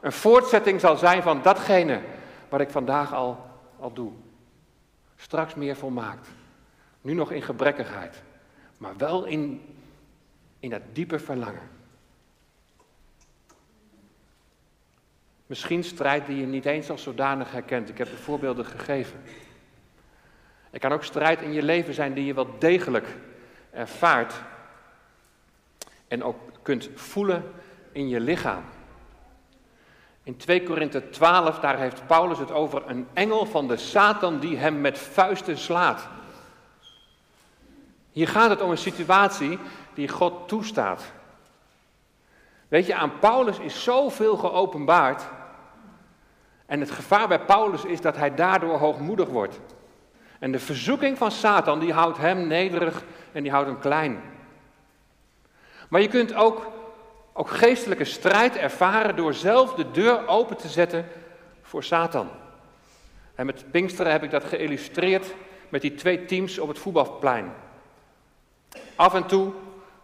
een 0.00 0.12
voortzetting 0.12 0.80
zal 0.80 0.96
zijn 0.96 1.22
van 1.22 1.42
datgene 1.42 2.00
wat 2.48 2.60
ik 2.60 2.70
vandaag 2.70 3.14
al, 3.14 3.46
al 3.80 3.92
doe. 3.92 4.12
Straks 5.16 5.54
meer 5.54 5.76
volmaakt. 5.76 6.28
Nu 7.00 7.14
nog 7.14 7.30
in 7.30 7.42
gebrekkigheid, 7.42 8.22
maar 8.76 8.96
wel 8.96 9.24
in, 9.24 9.62
in 10.58 10.70
dat 10.70 10.82
diepe 10.92 11.18
verlangen. 11.18 11.79
Misschien 15.50 15.84
strijd 15.84 16.26
die 16.26 16.36
je 16.36 16.46
niet 16.46 16.66
eens 16.66 16.90
als 16.90 17.02
zodanig 17.02 17.52
herkent. 17.52 17.88
Ik 17.88 17.98
heb 17.98 18.10
de 18.10 18.16
voorbeelden 18.16 18.64
gegeven. 18.64 19.22
Er 20.70 20.78
kan 20.78 20.92
ook 20.92 21.04
strijd 21.04 21.42
in 21.42 21.52
je 21.52 21.62
leven 21.62 21.94
zijn 21.94 22.14
die 22.14 22.24
je 22.24 22.34
wel 22.34 22.58
degelijk 22.58 23.06
ervaart 23.70 24.34
en 26.08 26.22
ook 26.22 26.36
kunt 26.62 26.90
voelen 26.94 27.52
in 27.92 28.08
je 28.08 28.20
lichaam. 28.20 28.64
In 30.22 30.36
2 30.36 30.62
Korinthe 30.62 31.10
12, 31.10 31.58
daar 31.58 31.78
heeft 31.78 32.06
Paulus 32.06 32.38
het 32.38 32.52
over 32.52 32.82
een 32.86 33.08
engel 33.12 33.46
van 33.46 33.68
de 33.68 33.76
Satan 33.76 34.40
die 34.40 34.56
hem 34.56 34.80
met 34.80 34.98
vuisten 34.98 35.58
slaat. 35.58 36.08
Hier 38.12 38.28
gaat 38.28 38.50
het 38.50 38.60
om 38.60 38.70
een 38.70 38.78
situatie 38.78 39.58
die 39.94 40.08
God 40.08 40.48
toestaat. 40.48 41.12
Weet 42.68 42.86
je, 42.86 42.94
aan 42.94 43.18
Paulus 43.18 43.58
is 43.58 43.82
zoveel 43.82 44.36
geopenbaard. 44.36 45.38
En 46.70 46.80
het 46.80 46.90
gevaar 46.90 47.28
bij 47.28 47.40
Paulus 47.40 47.84
is 47.84 48.00
dat 48.00 48.16
hij 48.16 48.34
daardoor 48.34 48.78
hoogmoedig 48.78 49.28
wordt. 49.28 49.60
En 50.38 50.52
de 50.52 50.58
verzoeking 50.58 51.18
van 51.18 51.30
Satan, 51.30 51.78
die 51.78 51.92
houdt 51.92 52.18
hem 52.18 52.46
nederig 52.46 53.02
en 53.32 53.42
die 53.42 53.52
houdt 53.52 53.68
hem 53.68 53.78
klein. 53.78 54.20
Maar 55.88 56.00
je 56.00 56.08
kunt 56.08 56.34
ook, 56.34 56.70
ook 57.32 57.48
geestelijke 57.48 58.04
strijd 58.04 58.56
ervaren 58.56 59.16
door 59.16 59.34
zelf 59.34 59.74
de 59.74 59.90
deur 59.90 60.28
open 60.28 60.56
te 60.56 60.68
zetten 60.68 61.06
voor 61.62 61.84
Satan. 61.84 62.28
En 63.34 63.46
met 63.46 63.70
Pinksteren 63.70 64.12
heb 64.12 64.22
ik 64.22 64.30
dat 64.30 64.44
geïllustreerd 64.44 65.34
met 65.68 65.80
die 65.80 65.94
twee 65.94 66.24
teams 66.24 66.58
op 66.58 66.68
het 66.68 66.78
voetbalplein. 66.78 67.52
Af 68.94 69.14
en 69.14 69.26
toe 69.26 69.52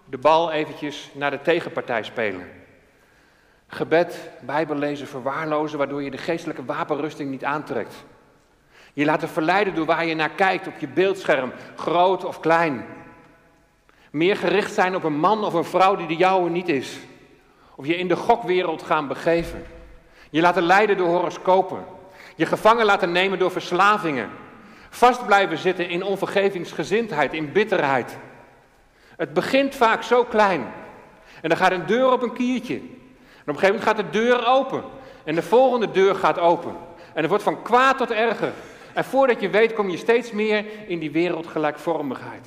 de 0.04 0.18
bal 0.18 0.52
eventjes 0.52 1.10
naar 1.12 1.30
de 1.30 1.42
tegenpartij 1.42 2.02
spelen. 2.02 2.65
Gebed, 3.66 4.30
bijbellezen, 4.40 5.06
verwaarlozen, 5.06 5.78
waardoor 5.78 6.02
je 6.02 6.10
de 6.10 6.18
geestelijke 6.18 6.64
wapenrusting 6.64 7.30
niet 7.30 7.44
aantrekt. 7.44 7.94
Je 8.92 9.04
laten 9.04 9.28
verleiden 9.28 9.74
door 9.74 9.86
waar 9.86 10.06
je 10.06 10.14
naar 10.14 10.30
kijkt 10.30 10.66
op 10.66 10.78
je 10.78 10.88
beeldscherm, 10.88 11.52
groot 11.76 12.24
of 12.24 12.40
klein. 12.40 12.84
Meer 14.10 14.36
gericht 14.36 14.72
zijn 14.72 14.94
op 14.94 15.04
een 15.04 15.18
man 15.18 15.44
of 15.44 15.54
een 15.54 15.64
vrouw 15.64 15.96
die 15.96 16.06
de 16.06 16.16
jouwe 16.16 16.50
niet 16.50 16.68
is. 16.68 16.98
Of 17.74 17.86
je 17.86 17.96
in 17.96 18.08
de 18.08 18.16
gokwereld 18.16 18.82
gaan 18.82 19.08
begeven. 19.08 19.66
Je 20.30 20.40
laten 20.40 20.62
leiden 20.62 20.96
door 20.96 21.08
horoscopen. 21.08 21.84
Je 22.36 22.46
gevangen 22.46 22.84
laten 22.84 23.12
nemen 23.12 23.38
door 23.38 23.50
verslavingen. 23.50 24.30
Vast 24.90 25.26
blijven 25.26 25.58
zitten 25.58 25.88
in 25.88 26.02
onvergevingsgezindheid, 26.02 27.32
in 27.32 27.52
bitterheid. 27.52 28.16
Het 29.16 29.32
begint 29.32 29.74
vaak 29.74 30.02
zo 30.02 30.24
klein. 30.24 30.72
En 31.42 31.48
dan 31.48 31.58
gaat 31.58 31.72
een 31.72 31.86
deur 31.86 32.12
op 32.12 32.22
een 32.22 32.32
kiertje. 32.32 32.80
En 33.46 33.52
op 33.52 33.62
een 33.62 33.68
gegeven 33.68 33.86
moment 33.86 34.04
gaat 34.04 34.12
de 34.12 34.18
deur 34.18 34.46
open. 34.46 34.84
En 35.24 35.34
de 35.34 35.42
volgende 35.42 35.90
deur 35.90 36.14
gaat 36.14 36.38
open. 36.38 36.76
En 37.12 37.20
het 37.20 37.28
wordt 37.28 37.44
van 37.44 37.62
kwaad 37.62 37.98
tot 37.98 38.10
erger. 38.10 38.52
En 38.92 39.04
voordat 39.04 39.40
je 39.40 39.50
weet 39.50 39.72
kom 39.72 39.88
je 39.88 39.96
steeds 39.96 40.32
meer 40.32 40.64
in 40.86 40.98
die 40.98 41.10
wereldgelijkvormigheid. 41.10 42.46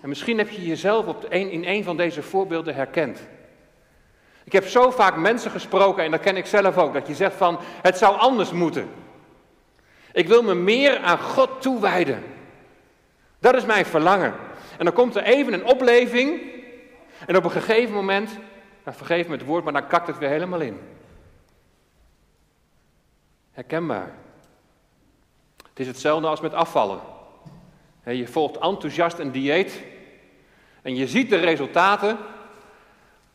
En 0.00 0.08
misschien 0.08 0.38
heb 0.38 0.48
je 0.48 0.66
jezelf 0.66 1.06
op 1.06 1.24
in 1.24 1.64
een 1.64 1.84
van 1.84 1.96
deze 1.96 2.22
voorbeelden 2.22 2.74
herkend. 2.74 3.28
Ik 4.44 4.52
heb 4.52 4.66
zo 4.66 4.90
vaak 4.90 5.16
mensen 5.16 5.50
gesproken, 5.50 6.04
en 6.04 6.10
dat 6.10 6.20
ken 6.20 6.36
ik 6.36 6.46
zelf 6.46 6.78
ook, 6.78 6.92
dat 6.92 7.06
je 7.06 7.14
zegt 7.14 7.34
van, 7.34 7.58
het 7.82 7.98
zou 7.98 8.18
anders 8.18 8.50
moeten. 8.50 8.88
Ik 10.12 10.28
wil 10.28 10.42
me 10.42 10.54
meer 10.54 10.98
aan 10.98 11.18
God 11.18 11.62
toewijden. 11.62 12.22
Dat 13.38 13.54
is 13.54 13.64
mijn 13.64 13.86
verlangen. 13.86 14.34
En 14.78 14.84
dan 14.84 14.94
komt 14.94 15.16
er 15.16 15.22
even 15.22 15.52
een 15.52 15.64
opleving, 15.64 16.40
en 17.26 17.36
op 17.36 17.44
een 17.44 17.50
gegeven 17.50 17.94
moment, 17.94 18.30
vergeef 18.84 19.26
me 19.26 19.36
het 19.36 19.44
woord, 19.44 19.64
maar 19.64 19.72
dan 19.72 19.86
kakt 19.86 20.06
het 20.06 20.18
weer 20.18 20.28
helemaal 20.28 20.60
in. 20.60 20.80
Herkenbaar. 23.50 24.10
Het 25.68 25.80
is 25.80 25.86
hetzelfde 25.86 26.26
als 26.26 26.40
met 26.40 26.54
afvallen. 26.54 27.00
Je 28.04 28.28
volgt 28.28 28.56
enthousiast 28.56 29.18
een 29.18 29.32
dieet 29.32 29.82
en 30.82 30.96
je 30.96 31.06
ziet 31.06 31.30
de 31.30 31.36
resultaten, 31.36 32.18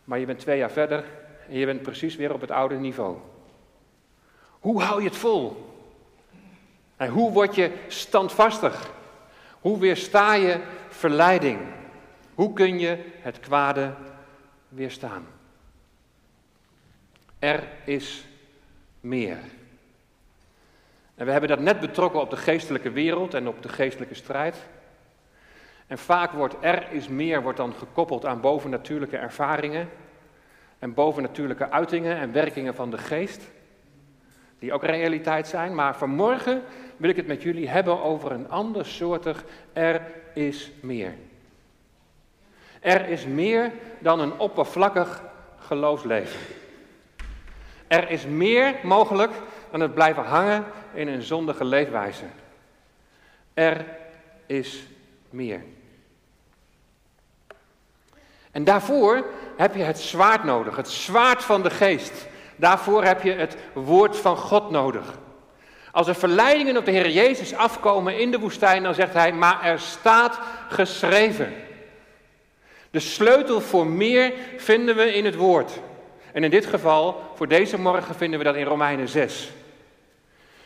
maar 0.03 0.19
je 0.19 0.25
bent 0.25 0.39
twee 0.39 0.57
jaar 0.57 0.71
verder 0.71 1.05
en 1.49 1.57
je 1.57 1.65
bent 1.65 1.81
precies 1.81 2.15
weer 2.15 2.33
op 2.33 2.41
het 2.41 2.51
oude 2.51 2.75
niveau. 2.75 3.17
Hoe 4.59 4.81
hou 4.81 5.01
je 5.01 5.07
het 5.07 5.17
vol? 5.17 5.73
En 6.97 7.09
hoe 7.09 7.31
word 7.31 7.55
je 7.55 7.71
standvastig? 7.87 8.91
Hoe 9.59 9.79
weersta 9.79 10.33
je 10.33 10.61
verleiding? 10.89 11.59
Hoe 12.33 12.53
kun 12.53 12.79
je 12.79 12.97
het 13.21 13.39
kwade 13.39 13.93
weerstaan? 14.67 15.34
Er 17.45 17.63
is 17.83 18.25
meer. 18.99 19.37
En 21.15 21.25
we 21.25 21.31
hebben 21.31 21.49
dat 21.49 21.59
net 21.59 21.79
betrokken 21.79 22.21
op 22.21 22.29
de 22.29 22.37
geestelijke 22.37 22.91
wereld 22.91 23.33
en 23.33 23.47
op 23.47 23.61
de 23.61 23.69
geestelijke 23.69 24.15
strijd. 24.15 24.55
En 25.87 25.97
vaak 25.97 26.31
wordt 26.31 26.55
er 26.61 26.91
is 26.91 27.07
meer 27.07 27.41
wordt 27.41 27.57
dan 27.57 27.73
gekoppeld 27.73 28.25
aan 28.25 28.41
bovennatuurlijke 28.41 29.17
ervaringen 29.17 29.89
en 30.79 30.93
bovennatuurlijke 30.93 31.71
uitingen 31.71 32.17
en 32.17 32.31
werkingen 32.31 32.75
van 32.75 32.89
de 32.89 32.97
geest, 32.97 33.41
die 34.59 34.73
ook 34.73 34.83
realiteit 34.83 35.47
zijn. 35.47 35.75
Maar 35.75 35.97
vanmorgen 35.97 36.61
wil 36.97 37.09
ik 37.09 37.15
het 37.15 37.27
met 37.27 37.41
jullie 37.41 37.69
hebben 37.69 38.01
over 38.01 38.31
een 38.31 38.49
ander 38.49 38.85
soortig 38.85 39.43
er 39.73 40.01
is 40.33 40.71
meer. 40.81 41.13
Er 42.79 43.09
is 43.09 43.25
meer 43.25 43.71
dan 43.99 44.19
een 44.19 44.39
oppervlakkig 44.39 45.23
geloofsleven. 45.57 46.39
Er 47.95 48.09
is 48.09 48.25
meer 48.25 48.75
mogelijk 48.83 49.31
dan 49.71 49.79
het 49.79 49.93
blijven 49.93 50.23
hangen 50.23 50.65
in 50.93 51.07
een 51.07 51.21
zondige 51.21 51.65
leefwijze. 51.65 52.23
Er 53.53 53.85
is 54.45 54.83
meer. 55.29 55.63
En 58.51 58.63
daarvoor 58.63 59.25
heb 59.57 59.75
je 59.75 59.83
het 59.83 59.99
zwaard 59.99 60.43
nodig, 60.43 60.75
het 60.75 60.89
zwaard 60.89 61.43
van 61.43 61.63
de 61.63 61.69
geest. 61.69 62.27
Daarvoor 62.55 63.03
heb 63.03 63.23
je 63.23 63.31
het 63.31 63.57
woord 63.73 64.17
van 64.17 64.37
God 64.37 64.69
nodig. 64.69 65.17
Als 65.91 66.07
er 66.07 66.15
verleidingen 66.15 66.77
op 66.77 66.85
de 66.85 66.91
Heer 66.91 67.09
Jezus 67.09 67.55
afkomen 67.55 68.19
in 68.19 68.31
de 68.31 68.39
woestijn, 68.39 68.83
dan 68.83 68.93
zegt 68.93 69.13
hij, 69.13 69.33
maar 69.33 69.63
er 69.63 69.79
staat 69.79 70.39
geschreven. 70.69 71.53
De 72.91 72.99
sleutel 72.99 73.61
voor 73.61 73.87
meer 73.87 74.33
vinden 74.57 74.95
we 74.95 75.13
in 75.13 75.25
het 75.25 75.35
woord. 75.35 75.71
En 76.35 76.43
in 76.43 76.49
dit 76.49 76.65
geval, 76.65 77.21
voor 77.35 77.47
deze 77.47 77.79
morgen, 77.79 78.15
vinden 78.15 78.39
we 78.39 78.45
dat 78.45 78.55
in 78.55 78.65
Romeinen 78.65 79.07
6. 79.07 79.51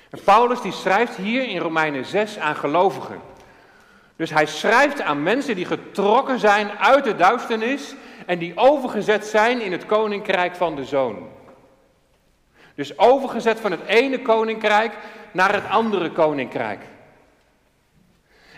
En 0.09 0.19
Paulus 0.23 0.61
die 0.61 0.71
schrijft 0.71 1.15
hier 1.15 1.47
in 1.47 1.57
Romeinen 1.57 2.05
6 2.05 2.39
aan 2.39 2.55
gelovigen. 2.55 3.21
Dus 4.15 4.29
hij 4.29 4.45
schrijft 4.45 5.01
aan 5.01 5.23
mensen 5.23 5.55
die 5.55 5.65
getrokken 5.65 6.39
zijn 6.39 6.69
uit 6.69 7.03
de 7.03 7.15
duisternis 7.15 7.95
en 8.25 8.39
die 8.39 8.57
overgezet 8.57 9.25
zijn 9.25 9.61
in 9.61 9.71
het 9.71 9.85
koninkrijk 9.85 10.55
van 10.55 10.75
de 10.75 10.85
zoon. 10.85 11.27
Dus 12.75 12.97
overgezet 12.97 13.59
van 13.59 13.71
het 13.71 13.85
ene 13.85 14.21
koninkrijk 14.21 14.97
naar 15.31 15.53
het 15.53 15.69
andere 15.69 16.11
koninkrijk. 16.11 16.81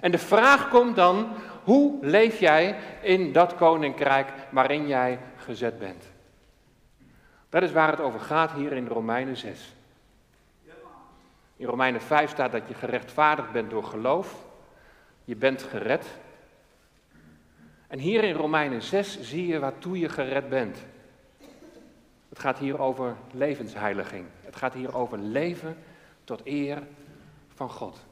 En 0.02 0.12
de 0.12 0.18
vraag 0.18 0.70
komt 0.70 0.96
dan, 0.96 1.28
hoe 1.64 1.98
leef 2.02 2.40
jij 2.40 2.76
in 3.02 3.32
dat 3.32 3.56
koninkrijk 3.56 4.28
waarin 4.50 4.88
jij 4.88 5.20
gezet 5.38 5.80
bent? 5.80 6.11
Dat 7.52 7.64
is 7.64 7.72
waar 7.72 7.92
het 7.92 8.00
over 8.00 8.20
gaat 8.20 8.52
hier 8.52 8.72
in 8.72 8.88
Romeinen 8.88 9.38
6. 9.38 9.74
In 11.56 11.66
Romeinen 11.66 12.02
5 12.02 12.32
staat 12.32 12.52
dat 12.52 12.68
je 12.68 12.74
gerechtvaardigd 12.74 13.52
bent 13.52 13.70
door 13.70 13.84
geloof. 13.84 14.46
Je 15.26 15.36
bent 15.36 15.64
gered. 15.64 16.06
En 17.88 18.00
hier 18.00 18.24
in 18.24 18.34
Romeinen 18.34 18.82
6 18.82 19.22
zie 19.22 19.48
je 19.48 19.60
waartoe 19.60 20.00
je 20.00 20.10
gered 20.10 20.50
bent. 20.50 20.78
Het 22.30 22.40
gaat 22.40 22.58
hier 22.58 22.80
over 22.80 23.16
levensheiliging. 23.32 24.26
Het 24.42 24.56
gaat 24.56 24.74
hier 24.74 24.96
over 24.96 25.18
leven 25.18 25.78
tot 26.24 26.42
eer 26.44 26.84
van 27.54 27.70
God. 27.70 28.06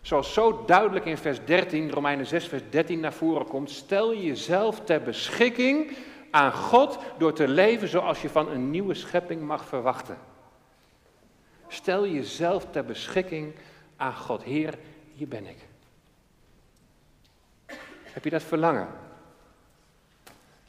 Zoals 0.00 0.32
zo 0.32 0.64
duidelijk 0.66 1.04
in 1.04 1.18
vers 1.18 1.44
13, 1.44 1.90
Romeinen 1.90 2.26
6, 2.26 2.46
vers 2.46 2.62
13 2.70 3.00
naar 3.00 3.12
voren 3.12 3.46
komt, 3.46 3.70
stel 3.70 4.12
je 4.12 4.22
jezelf 4.22 4.80
ter 4.80 5.02
beschikking 5.02 5.96
aan 6.30 6.52
God 6.52 6.98
door 7.18 7.32
te 7.32 7.48
leven 7.48 7.88
zoals 7.88 8.22
je 8.22 8.28
van 8.28 8.50
een 8.50 8.70
nieuwe 8.70 8.94
schepping 8.94 9.42
mag 9.42 9.64
verwachten. 9.64 10.18
Stel 11.68 12.06
jezelf 12.06 12.66
ter 12.70 12.84
beschikking 12.84 13.54
aan 13.96 14.14
God. 14.14 14.42
Heer, 14.42 14.78
hier 15.14 15.28
ben 15.28 15.46
ik. 15.46 15.58
Heb 18.02 18.24
je 18.24 18.30
dat 18.30 18.42
verlangen? 18.42 18.88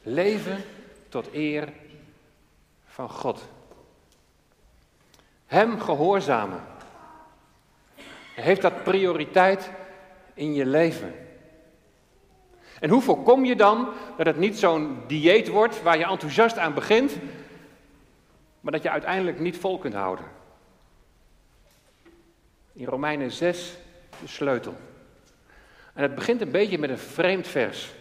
Leven 0.02 0.64
tot 1.08 1.32
eer 1.32 1.72
van 2.86 3.08
God. 3.08 3.48
Hem 5.46 5.80
gehoorzamen. 5.80 6.60
Heeft 8.34 8.62
dat 8.62 8.82
prioriteit 8.82 9.70
in 10.34 10.54
je 10.54 10.66
leven? 10.66 11.21
En 12.82 12.90
hoe 12.90 13.02
voorkom 13.02 13.44
je 13.44 13.56
dan 13.56 13.88
dat 14.16 14.26
het 14.26 14.36
niet 14.36 14.58
zo'n 14.58 15.02
dieet 15.06 15.48
wordt 15.48 15.82
waar 15.82 15.98
je 15.98 16.04
enthousiast 16.04 16.58
aan 16.58 16.74
begint, 16.74 17.16
maar 18.60 18.72
dat 18.72 18.82
je 18.82 18.90
uiteindelijk 18.90 19.40
niet 19.40 19.56
vol 19.56 19.78
kunt 19.78 19.94
houden? 19.94 20.24
In 22.72 22.84
Romeinen 22.84 23.30
6 23.30 23.76
de 24.20 24.26
sleutel. 24.26 24.74
En 25.94 26.02
het 26.02 26.14
begint 26.14 26.40
een 26.40 26.50
beetje 26.50 26.78
met 26.78 26.90
een 26.90 26.98
vreemd 26.98 27.48
vers. 27.48 27.92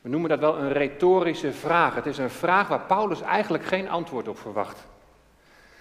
We 0.00 0.08
noemen 0.08 0.30
dat 0.30 0.38
wel 0.38 0.58
een 0.58 0.72
retorische 0.72 1.52
vraag. 1.52 1.94
Het 1.94 2.06
is 2.06 2.18
een 2.18 2.30
vraag 2.30 2.68
waar 2.68 2.80
Paulus 2.86 3.20
eigenlijk 3.20 3.64
geen 3.64 3.88
antwoord 3.88 4.28
op 4.28 4.38
verwacht. 4.38 4.86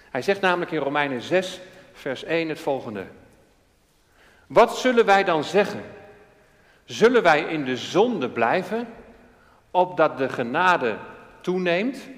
Hij 0.10 0.22
zegt 0.22 0.42
namelijk 0.42 0.72
in 0.72 0.80
Romeinen 0.80 1.22
6, 1.22 1.60
vers 1.94 2.24
1 2.24 2.50
het 2.50 2.60
volgende. 2.60 3.06
Wat 4.48 4.78
zullen 4.78 5.06
wij 5.06 5.24
dan 5.24 5.44
zeggen? 5.44 5.84
Zullen 6.90 7.24
wij 7.24 7.42
in 7.42 7.66
de 7.66 7.78
zonde 7.78 8.30
blijven, 8.30 8.88
opdat 9.72 10.18
de 10.18 10.30
genade 10.30 10.98
toeneemt? 11.42 12.10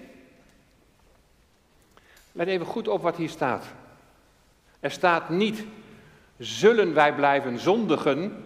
Let 2.31 2.47
even 2.47 2.65
goed 2.65 2.87
op 2.87 3.01
wat 3.01 3.15
hier 3.15 3.29
staat. 3.29 3.65
Er 4.79 4.91
staat 4.91 5.29
niet, 5.29 5.65
zullen 6.37 6.93
wij 6.93 7.13
blijven 7.15 7.59
zondigen, 7.59 8.43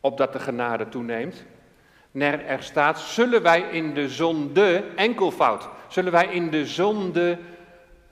opdat 0.00 0.32
de 0.32 0.38
genade 0.38 0.88
toeneemt. 0.88 1.44
Nee, 2.10 2.36
er 2.36 2.62
staat, 2.62 3.00
zullen 3.00 3.42
wij 3.42 3.60
in 3.60 3.94
de 3.94 4.08
zonde, 4.08 4.84
enkelvoud, 4.96 5.68
zullen 5.88 6.12
wij 6.12 6.26
in 6.26 6.50
de 6.50 6.66
zonde 6.66 7.38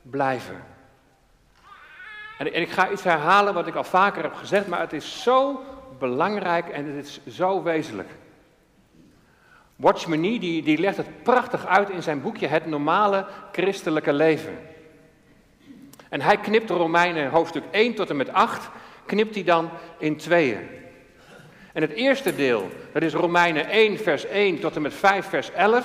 blijven. 0.02 0.64
En, 2.38 2.52
en 2.52 2.60
ik 2.60 2.70
ga 2.70 2.90
iets 2.90 3.02
herhalen 3.02 3.54
wat 3.54 3.66
ik 3.66 3.74
al 3.74 3.84
vaker 3.84 4.22
heb 4.22 4.34
gezegd, 4.34 4.66
maar 4.66 4.80
het 4.80 4.92
is 4.92 5.22
zo 5.22 5.64
belangrijk 5.98 6.68
en 6.68 6.96
het 6.96 7.06
is 7.06 7.20
zo 7.36 7.62
wezenlijk. 7.62 8.08
Watchman 9.76 10.20
Nee, 10.20 10.38
die, 10.38 10.62
die 10.62 10.78
legt 10.78 10.96
het 10.96 11.22
prachtig 11.22 11.66
uit 11.66 11.90
in 11.90 12.02
zijn 12.02 12.22
boekje 12.22 12.46
Het 12.46 12.66
normale 12.66 13.26
christelijke 13.52 14.12
leven. 14.12 14.58
En 16.08 16.20
hij 16.20 16.36
knipt 16.36 16.70
Romeinen 16.70 17.30
hoofdstuk 17.30 17.64
1 17.70 17.94
tot 17.94 18.10
en 18.10 18.16
met 18.16 18.32
8, 18.32 18.70
knipt 19.06 19.34
hij 19.34 19.44
dan 19.44 19.70
in 19.98 20.16
tweeën. 20.16 20.68
En 21.72 21.82
het 21.82 21.92
eerste 21.92 22.34
deel, 22.34 22.68
dat 22.92 23.02
is 23.02 23.12
Romeinen 23.12 23.68
1 23.68 23.98
vers 23.98 24.26
1 24.26 24.60
tot 24.60 24.76
en 24.76 24.82
met 24.82 24.94
5 24.94 25.26
vers 25.26 25.50
11. 25.52 25.84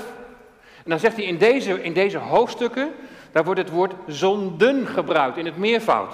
En 0.84 0.90
dan 0.90 1.00
zegt 1.00 1.16
hij 1.16 1.26
in 1.26 1.38
deze, 1.38 1.84
in 1.84 1.94
deze 1.94 2.18
hoofdstukken, 2.18 2.92
daar 3.32 3.44
wordt 3.44 3.60
het 3.60 3.70
woord 3.70 3.94
zonden 4.08 4.88
gebruikt 4.88 5.38
in 5.38 5.46
het 5.46 5.58
meervoud. 5.58 6.14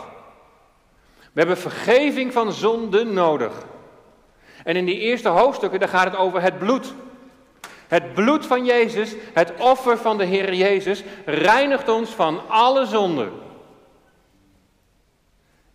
We 1.17 1.43
hebben 1.43 1.57
vergeving 1.57 2.33
van 2.33 2.51
zonden 2.51 3.13
nodig. 3.13 3.65
En 4.67 4.75
in 4.75 4.86
die 4.86 4.99
eerste 4.99 5.30
hoofdstukken, 5.30 5.80
daar 5.80 5.89
gaat 5.89 6.06
het 6.06 6.15
over 6.15 6.41
het 6.41 6.58
bloed. 6.60 6.93
Het 7.88 8.13
bloed 8.13 8.45
van 8.45 8.65
Jezus, 8.65 9.15
het 9.34 9.53
offer 9.60 9.97
van 9.97 10.17
de 10.17 10.25
Heer 10.25 10.53
Jezus, 10.53 11.03
reinigt 11.25 11.89
ons 11.89 12.10
van 12.10 12.49
alle 12.49 12.86
zonden. 12.86 13.32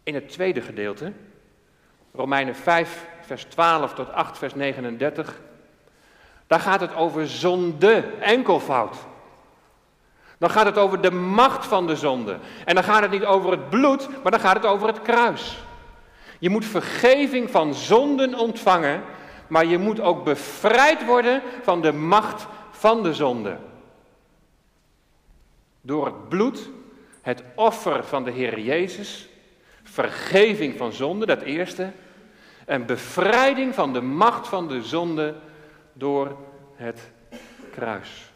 In 0.02 0.14
het 0.14 0.28
tweede 0.28 0.60
gedeelte, 0.60 1.12
Romeinen 2.14 2.54
5, 2.54 3.06
vers 3.20 3.44
12 3.44 3.94
tot 3.94 4.12
8, 4.12 4.38
vers 4.38 4.54
39, 4.54 5.40
daar 6.46 6.60
gaat 6.60 6.80
het 6.80 6.94
over 6.94 7.28
zonde, 7.28 8.04
enkelvoud. 8.20 8.96
Dan 10.38 10.50
gaat 10.50 10.66
het 10.66 10.78
over 10.78 11.00
de 11.00 11.12
macht 11.12 11.66
van 11.66 11.86
de 11.86 11.96
zonde. 11.96 12.38
En 12.64 12.74
dan 12.74 12.84
gaat 12.84 13.02
het 13.02 13.10
niet 13.10 13.24
over 13.24 13.50
het 13.50 13.70
bloed, 13.70 14.08
maar 14.22 14.32
dan 14.32 14.40
gaat 14.40 14.56
het 14.56 14.66
over 14.66 14.86
het 14.86 15.02
kruis. 15.02 15.64
Je 16.42 16.50
moet 16.50 16.64
vergeving 16.64 17.50
van 17.50 17.74
zonden 17.74 18.34
ontvangen, 18.34 19.02
maar 19.46 19.66
je 19.66 19.78
moet 19.78 20.00
ook 20.00 20.24
bevrijd 20.24 21.04
worden 21.04 21.42
van 21.62 21.82
de 21.82 21.92
macht 21.92 22.46
van 22.70 23.02
de 23.02 23.14
zonde. 23.14 23.56
Door 25.80 26.06
het 26.06 26.28
bloed, 26.28 26.70
het 27.20 27.42
offer 27.54 28.04
van 28.04 28.24
de 28.24 28.30
Heer 28.30 28.60
Jezus, 28.60 29.28
vergeving 29.82 30.76
van 30.76 30.92
zonde, 30.92 31.26
dat 31.26 31.42
eerste, 31.42 31.92
en 32.66 32.86
bevrijding 32.86 33.74
van 33.74 33.92
de 33.92 34.00
macht 34.00 34.48
van 34.48 34.68
de 34.68 34.82
zonde 34.82 35.34
door 35.92 36.36
het 36.74 37.10
kruis. 37.72 38.31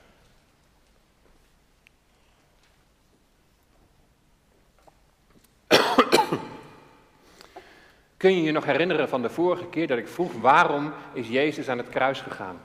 Kun 8.16 8.36
je 8.36 8.42
je 8.42 8.52
nog 8.52 8.64
herinneren 8.64 9.08
van 9.08 9.22
de 9.22 9.30
vorige 9.30 9.66
keer 9.66 9.86
dat 9.86 9.98
ik 9.98 10.08
vroeg 10.08 10.32
waarom 10.32 10.92
is 11.12 11.28
Jezus 11.28 11.68
aan 11.68 11.78
het 11.78 11.88
kruis 11.88 12.20
gegaan? 12.20 12.60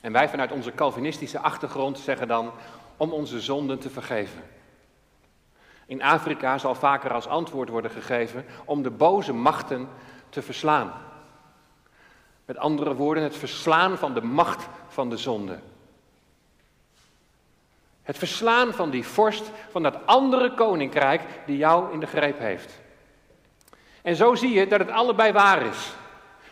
En 0.00 0.12
wij 0.12 0.28
vanuit 0.28 0.52
onze 0.52 0.74
Calvinistische 0.74 1.40
achtergrond 1.40 1.98
zeggen 1.98 2.28
dan 2.28 2.52
om 2.96 3.12
onze 3.12 3.40
zonden 3.40 3.78
te 3.78 3.90
vergeven. 3.90 4.42
In 5.86 6.02
Afrika 6.02 6.58
zal 6.58 6.74
vaker 6.74 7.12
als 7.12 7.26
antwoord 7.26 7.68
worden 7.68 7.90
gegeven 7.90 8.44
om 8.64 8.82
de 8.82 8.90
boze 8.90 9.32
machten 9.32 9.88
te 10.28 10.42
verslaan. 10.42 10.92
Met 12.44 12.56
andere 12.56 12.94
woorden, 12.94 13.22
het 13.22 13.36
verslaan 13.36 13.98
van 13.98 14.14
de 14.14 14.22
macht 14.22 14.68
van 14.88 15.10
de 15.10 15.16
zonde. 15.16 15.58
Het 18.02 18.18
verslaan 18.18 18.72
van 18.72 18.90
die 18.90 19.06
vorst, 19.06 19.50
van 19.70 19.82
dat 19.82 20.06
andere 20.06 20.54
koninkrijk 20.54 21.22
die 21.46 21.56
jou 21.56 21.92
in 21.92 22.00
de 22.00 22.06
greep 22.06 22.38
heeft. 22.38 22.84
En 24.06 24.16
zo 24.16 24.34
zie 24.34 24.52
je 24.52 24.66
dat 24.66 24.78
het 24.78 24.90
allebei 24.90 25.32
waar 25.32 25.66
is. 25.66 25.92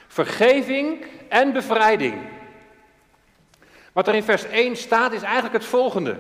Vergeving 0.07 1.07
en 1.29 1.53
bevrijding. 1.53 2.15
Wat 3.93 4.09
er 4.09 4.15
in 4.15 4.23
vers 4.23 4.45
1 4.45 4.77
staat 4.77 5.13
is 5.13 5.23
eigenlijk 5.23 5.55
het 5.55 5.65
volgende. 5.65 6.19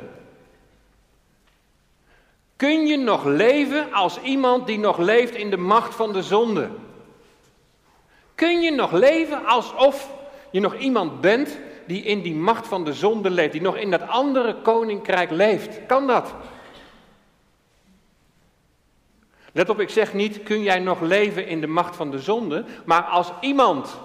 Kun 2.56 2.86
je 2.86 2.96
nog 2.96 3.24
leven 3.24 3.92
als 3.92 4.20
iemand 4.20 4.66
die 4.66 4.78
nog 4.78 4.98
leeft 4.98 5.34
in 5.34 5.50
de 5.50 5.56
macht 5.56 5.94
van 5.94 6.12
de 6.12 6.22
zonde? 6.22 6.70
Kun 8.34 8.60
je 8.60 8.70
nog 8.70 8.92
leven 8.92 9.44
alsof 9.44 10.10
je 10.50 10.60
nog 10.60 10.76
iemand 10.76 11.20
bent 11.20 11.58
die 11.86 12.02
in 12.02 12.22
die 12.22 12.34
macht 12.34 12.66
van 12.66 12.84
de 12.84 12.92
zonde 12.92 13.30
leeft, 13.30 13.52
die 13.52 13.62
nog 13.62 13.76
in 13.76 13.90
dat 13.90 14.08
andere 14.08 14.54
koninkrijk 14.54 15.30
leeft? 15.30 15.86
Kan 15.86 16.06
dat? 16.06 16.34
Let 19.54 19.68
op, 19.68 19.80
ik 19.80 19.90
zeg 19.90 20.14
niet, 20.14 20.42
kun 20.42 20.62
jij 20.62 20.78
nog 20.78 21.00
leven 21.00 21.46
in 21.46 21.60
de 21.60 21.66
macht 21.66 21.96
van 21.96 22.10
de 22.10 22.18
zonde, 22.18 22.64
maar 22.84 23.02
als 23.02 23.32
iemand 23.40 24.00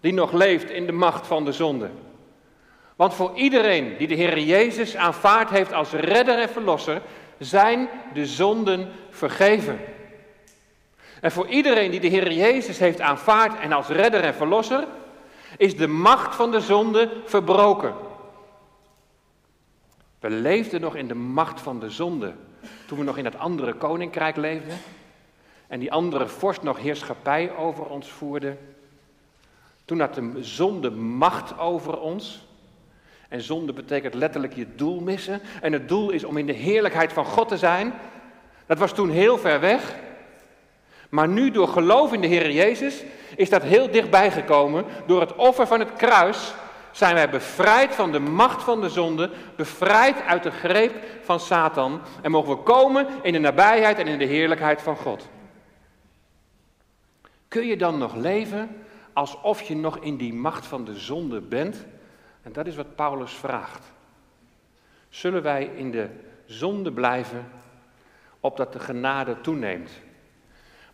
die 0.00 0.12
nog 0.12 0.32
leeft 0.32 0.70
in 0.70 0.86
de 0.86 0.92
macht 0.92 1.26
van 1.26 1.44
de 1.44 1.52
zonde. 1.52 1.90
Want 2.96 3.14
voor 3.14 3.32
iedereen 3.34 3.96
die 3.98 4.08
de 4.08 4.14
Heer 4.14 4.38
Jezus 4.38 4.96
aanvaard 4.96 5.50
heeft 5.50 5.72
als 5.72 5.92
redder 5.92 6.38
en 6.38 6.48
verlosser, 6.48 7.02
zijn 7.38 7.88
de 8.14 8.26
zonden 8.26 8.88
vergeven. 9.10 9.80
En 11.20 11.32
voor 11.32 11.46
iedereen 11.46 11.90
die 11.90 12.00
de 12.00 12.08
Heer 12.08 12.32
Jezus 12.32 12.78
heeft 12.78 13.00
aanvaard 13.00 13.60
en 13.60 13.72
als 13.72 13.88
redder 13.88 14.20
en 14.20 14.34
verlosser, 14.34 14.84
is 15.56 15.76
de 15.76 15.86
macht 15.88 16.34
van 16.34 16.50
de 16.50 16.60
zonde 16.60 17.10
verbroken. 17.24 17.94
We 20.22 20.30
leefden 20.30 20.80
nog 20.80 20.96
in 20.96 21.08
de 21.08 21.14
macht 21.14 21.60
van 21.60 21.80
de 21.80 21.90
zonde 21.90 22.32
toen 22.86 22.98
we 22.98 23.04
nog 23.04 23.16
in 23.16 23.24
dat 23.24 23.38
andere 23.38 23.72
koninkrijk 23.72 24.36
leefden 24.36 24.78
en 25.66 25.80
die 25.80 25.92
andere 25.92 26.28
vorst 26.28 26.62
nog 26.62 26.78
heerschappij 26.78 27.56
over 27.56 27.84
ons 27.84 28.10
voerde. 28.10 28.56
Toen 29.84 30.00
had 30.00 30.14
de 30.14 30.32
zonde 30.40 30.90
macht 30.90 31.58
over 31.58 32.00
ons. 32.00 32.46
En 33.28 33.40
zonde 33.40 33.72
betekent 33.72 34.14
letterlijk 34.14 34.54
je 34.54 34.66
doel 34.74 35.00
missen. 35.00 35.40
En 35.60 35.72
het 35.72 35.88
doel 35.88 36.10
is 36.10 36.24
om 36.24 36.36
in 36.36 36.46
de 36.46 36.52
heerlijkheid 36.52 37.12
van 37.12 37.24
God 37.24 37.48
te 37.48 37.58
zijn. 37.58 37.92
Dat 38.66 38.78
was 38.78 38.92
toen 38.92 39.10
heel 39.10 39.38
ver 39.38 39.60
weg. 39.60 39.94
Maar 41.08 41.28
nu 41.28 41.50
door 41.50 41.68
geloof 41.68 42.12
in 42.12 42.20
de 42.20 42.26
Heer 42.26 42.50
Jezus 42.50 43.02
is 43.36 43.50
dat 43.50 43.62
heel 43.62 43.90
dichtbij 43.90 44.30
gekomen. 44.30 44.84
Door 45.06 45.20
het 45.20 45.34
offer 45.34 45.66
van 45.66 45.80
het 45.80 45.92
kruis 45.92 46.54
zijn 46.92 47.14
wij 47.14 47.30
bevrijd 47.30 47.94
van 47.94 48.12
de 48.12 48.18
macht 48.18 48.62
van 48.62 48.80
de 48.80 48.88
zonde, 48.88 49.30
bevrijd 49.56 50.22
uit 50.22 50.42
de 50.42 50.50
greep 50.50 50.94
van 51.22 51.40
Satan 51.40 52.00
en 52.22 52.30
mogen 52.30 52.56
we 52.56 52.62
komen 52.62 53.06
in 53.22 53.32
de 53.32 53.38
nabijheid 53.38 53.98
en 53.98 54.06
in 54.06 54.18
de 54.18 54.24
heerlijkheid 54.24 54.82
van 54.82 54.96
God. 54.96 55.28
Kun 57.48 57.66
je 57.66 57.76
dan 57.76 57.98
nog 57.98 58.14
leven 58.14 58.84
alsof 59.12 59.62
je 59.62 59.76
nog 59.76 59.98
in 59.98 60.16
die 60.16 60.34
macht 60.34 60.66
van 60.66 60.84
de 60.84 60.98
zonde 60.98 61.40
bent? 61.40 61.86
En 62.42 62.52
dat 62.52 62.66
is 62.66 62.76
wat 62.76 62.94
Paulus 62.94 63.32
vraagt. 63.32 63.92
Zullen 65.08 65.42
wij 65.42 65.70
in 65.76 65.90
de 65.90 66.08
zonde 66.46 66.92
blijven, 66.92 67.50
opdat 68.40 68.72
de 68.72 68.78
genade 68.78 69.40
toeneemt? 69.40 69.90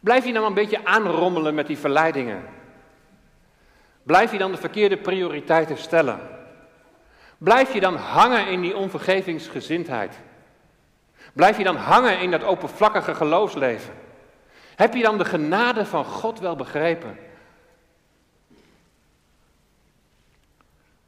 Blijf 0.01 0.25
je 0.25 0.33
nou 0.33 0.47
een 0.47 0.55
beetje 0.55 0.85
aanrommelen 0.85 1.55
met 1.55 1.67
die 1.67 1.79
verleidingen? 1.79 2.43
Blijf 4.09 4.33
je 4.33 4.39
dan 4.39 4.51
de 4.53 4.59
verkeerde 4.59 4.97
prioriteiten 4.97 5.79
stellen? 5.79 6.21
Blijf 7.39 7.73
je 7.73 7.81
dan 7.81 7.97
hangen 7.97 8.47
in 8.49 8.61
die 8.61 8.77
onvergevingsgezindheid? 8.77 10.19
Blijf 11.33 11.59
je 11.59 11.65
dan 11.65 11.77
hangen 11.77 12.21
in 12.21 12.31
dat 12.31 12.45
oppervlakkige 12.45 13.15
geloofsleven? 13.15 13.95
Heb 14.77 14.95
je 14.95 15.03
dan 15.03 15.19
de 15.19 15.25
genade 15.25 15.87
van 15.87 16.05
God 16.05 16.39
wel 16.39 16.57
begrepen? 16.57 17.19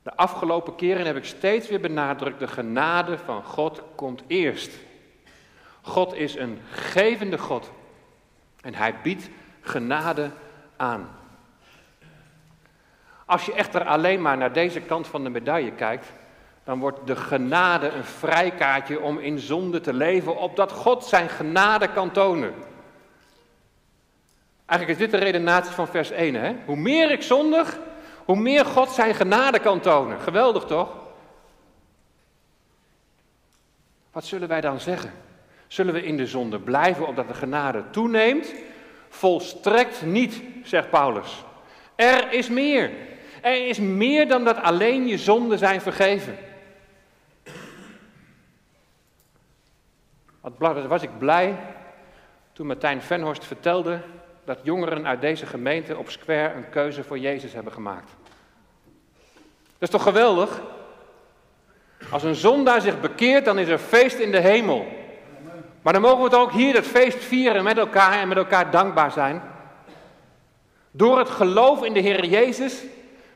De 0.02 0.16
afgelopen 0.16 0.74
keren 0.74 1.06
heb 1.06 1.16
ik 1.16 1.24
steeds 1.24 1.68
weer 1.68 1.80
benadrukt, 1.80 2.38
de 2.38 2.48
genade 2.48 3.18
van 3.18 3.44
God 3.44 3.82
komt 3.94 4.22
eerst. 4.26 4.70
God 5.82 6.14
is 6.14 6.34
een 6.36 6.58
gevende 6.70 7.38
God 7.38 7.70
en 8.60 8.74
hij 8.74 8.94
biedt 9.02 9.28
genade 9.60 10.30
aan. 10.76 11.18
Als 13.30 13.44
je 13.44 13.52
echter 13.52 13.84
alleen 13.84 14.22
maar 14.22 14.36
naar 14.36 14.52
deze 14.52 14.80
kant 14.80 15.06
van 15.06 15.24
de 15.24 15.30
medaille 15.30 15.72
kijkt, 15.72 16.06
dan 16.64 16.78
wordt 16.78 17.06
de 17.06 17.16
genade 17.16 17.88
een 17.88 18.04
vrijkaartje 18.04 19.00
om 19.00 19.18
in 19.18 19.38
zonde 19.38 19.80
te 19.80 19.92
leven, 19.92 20.36
opdat 20.36 20.72
God 20.72 21.04
zijn 21.04 21.28
genade 21.28 21.88
kan 21.88 22.10
tonen. 22.10 22.54
Eigenlijk 24.66 25.00
is 25.00 25.06
dit 25.06 25.20
de 25.20 25.24
redenatie 25.24 25.72
van 25.72 25.88
vers 25.88 26.10
1. 26.10 26.34
Hè? 26.34 26.54
Hoe 26.64 26.76
meer 26.76 27.10
ik 27.10 27.22
zondig, 27.22 27.78
hoe 28.24 28.36
meer 28.36 28.64
God 28.64 28.90
zijn 28.90 29.14
genade 29.14 29.58
kan 29.58 29.80
tonen. 29.80 30.20
Geweldig 30.20 30.64
toch? 30.64 30.96
Wat 34.12 34.24
zullen 34.24 34.48
wij 34.48 34.60
dan 34.60 34.80
zeggen? 34.80 35.12
Zullen 35.66 35.94
we 35.94 36.04
in 36.04 36.16
de 36.16 36.26
zonde 36.26 36.58
blijven 36.58 37.06
opdat 37.06 37.28
de 37.28 37.34
genade 37.34 37.84
toeneemt? 37.90 38.54
Volstrekt 39.08 40.02
niet, 40.02 40.42
zegt 40.62 40.90
Paulus. 40.90 41.44
Er 41.94 42.32
is 42.32 42.48
meer. 42.48 43.08
Er 43.42 43.66
is 43.68 43.78
meer 43.78 44.28
dan 44.28 44.44
dat 44.44 44.62
alleen 44.62 45.06
je 45.06 45.18
zonden 45.18 45.58
zijn 45.58 45.80
vergeven. 45.80 46.38
Wat 50.40 50.86
was 50.86 51.02
ik 51.02 51.18
blij 51.18 51.56
toen 52.52 52.66
Martijn 52.66 53.02
Venhorst 53.02 53.44
vertelde 53.44 54.00
dat 54.44 54.58
jongeren 54.62 55.06
uit 55.06 55.20
deze 55.20 55.46
gemeente 55.46 55.96
op 55.96 56.10
Square 56.10 56.54
een 56.54 56.70
keuze 56.70 57.04
voor 57.04 57.18
Jezus 57.18 57.52
hebben 57.52 57.72
gemaakt. 57.72 58.10
Dat 59.78 59.88
is 59.88 59.90
toch 59.90 60.02
geweldig? 60.02 60.60
Als 62.10 62.22
een 62.22 62.34
zondaar 62.34 62.80
zich 62.80 63.00
bekeert, 63.00 63.44
dan 63.44 63.58
is 63.58 63.68
er 63.68 63.78
feest 63.78 64.18
in 64.18 64.30
de 64.30 64.40
hemel. 64.40 64.86
Maar 65.82 65.92
dan 65.92 66.02
mogen 66.02 66.18
we 66.18 66.24
het 66.24 66.34
ook 66.34 66.52
hier 66.52 66.72
dat 66.72 66.84
feest 66.84 67.24
vieren 67.24 67.64
met 67.64 67.78
elkaar 67.78 68.20
en 68.20 68.28
met 68.28 68.36
elkaar 68.36 68.70
dankbaar 68.70 69.12
zijn. 69.12 69.42
Door 70.90 71.18
het 71.18 71.30
geloof 71.30 71.84
in 71.84 71.92
de 71.92 72.00
Heer 72.00 72.24
Jezus 72.24 72.82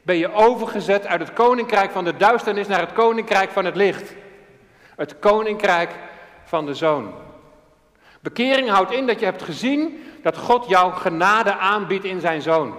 ben 0.04 0.16
je 0.16 0.32
overgezet 0.32 1.06
uit 1.06 1.20
het 1.20 1.32
koninkrijk 1.32 1.90
van 1.90 2.04
de 2.04 2.16
duisternis 2.16 2.66
naar 2.66 2.80
het 2.80 2.92
koninkrijk 2.92 3.50
van 3.50 3.64
het 3.64 3.76
licht. 3.76 4.14
Het 4.96 5.18
koninkrijk 5.18 5.90
van 6.44 6.66
de 6.66 6.74
zoon. 6.74 7.14
Bekering 8.20 8.68
houdt 8.68 8.92
in 8.92 9.06
dat 9.06 9.18
je 9.18 9.24
hebt 9.24 9.42
gezien 9.42 10.04
dat 10.22 10.36
God 10.36 10.68
jou 10.68 10.92
genade 10.92 11.56
aanbiedt 11.56 12.04
in 12.04 12.20
zijn 12.20 12.42
zoon. 12.42 12.74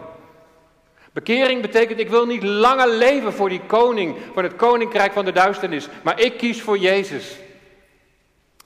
Bekering 1.13 1.61
betekent, 1.61 1.99
ik 1.99 2.09
wil 2.09 2.25
niet 2.25 2.43
langer 2.43 2.87
leven 2.87 3.33
voor 3.33 3.49
die 3.49 3.61
koning, 3.67 4.17
voor 4.33 4.43
het 4.43 4.55
koninkrijk 4.55 5.13
van 5.13 5.25
de 5.25 5.31
duisternis, 5.31 5.87
maar 6.03 6.19
ik 6.19 6.37
kies 6.37 6.61
voor 6.61 6.77
Jezus. 6.77 7.35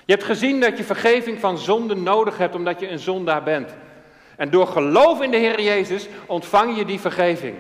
Je 0.06 0.14
hebt 0.16 0.24
gezien 0.24 0.60
dat 0.60 0.78
je 0.78 0.84
vergeving 0.84 1.40
van 1.40 1.58
zonde 1.58 1.96
nodig 1.96 2.38
hebt 2.38 2.56
omdat 2.56 2.80
je 2.80 2.90
een 2.90 3.00
zondaar 3.00 3.44
bent. 3.44 3.74
En 4.36 4.50
door 4.50 4.68
geloof 4.68 5.22
in 5.22 5.32
de 5.32 5.38
Heer 5.38 5.62
Jezus 5.62 6.08
ontvang 6.26 6.78
je 6.78 6.86
die 6.86 7.00
vergeving. 7.00 7.56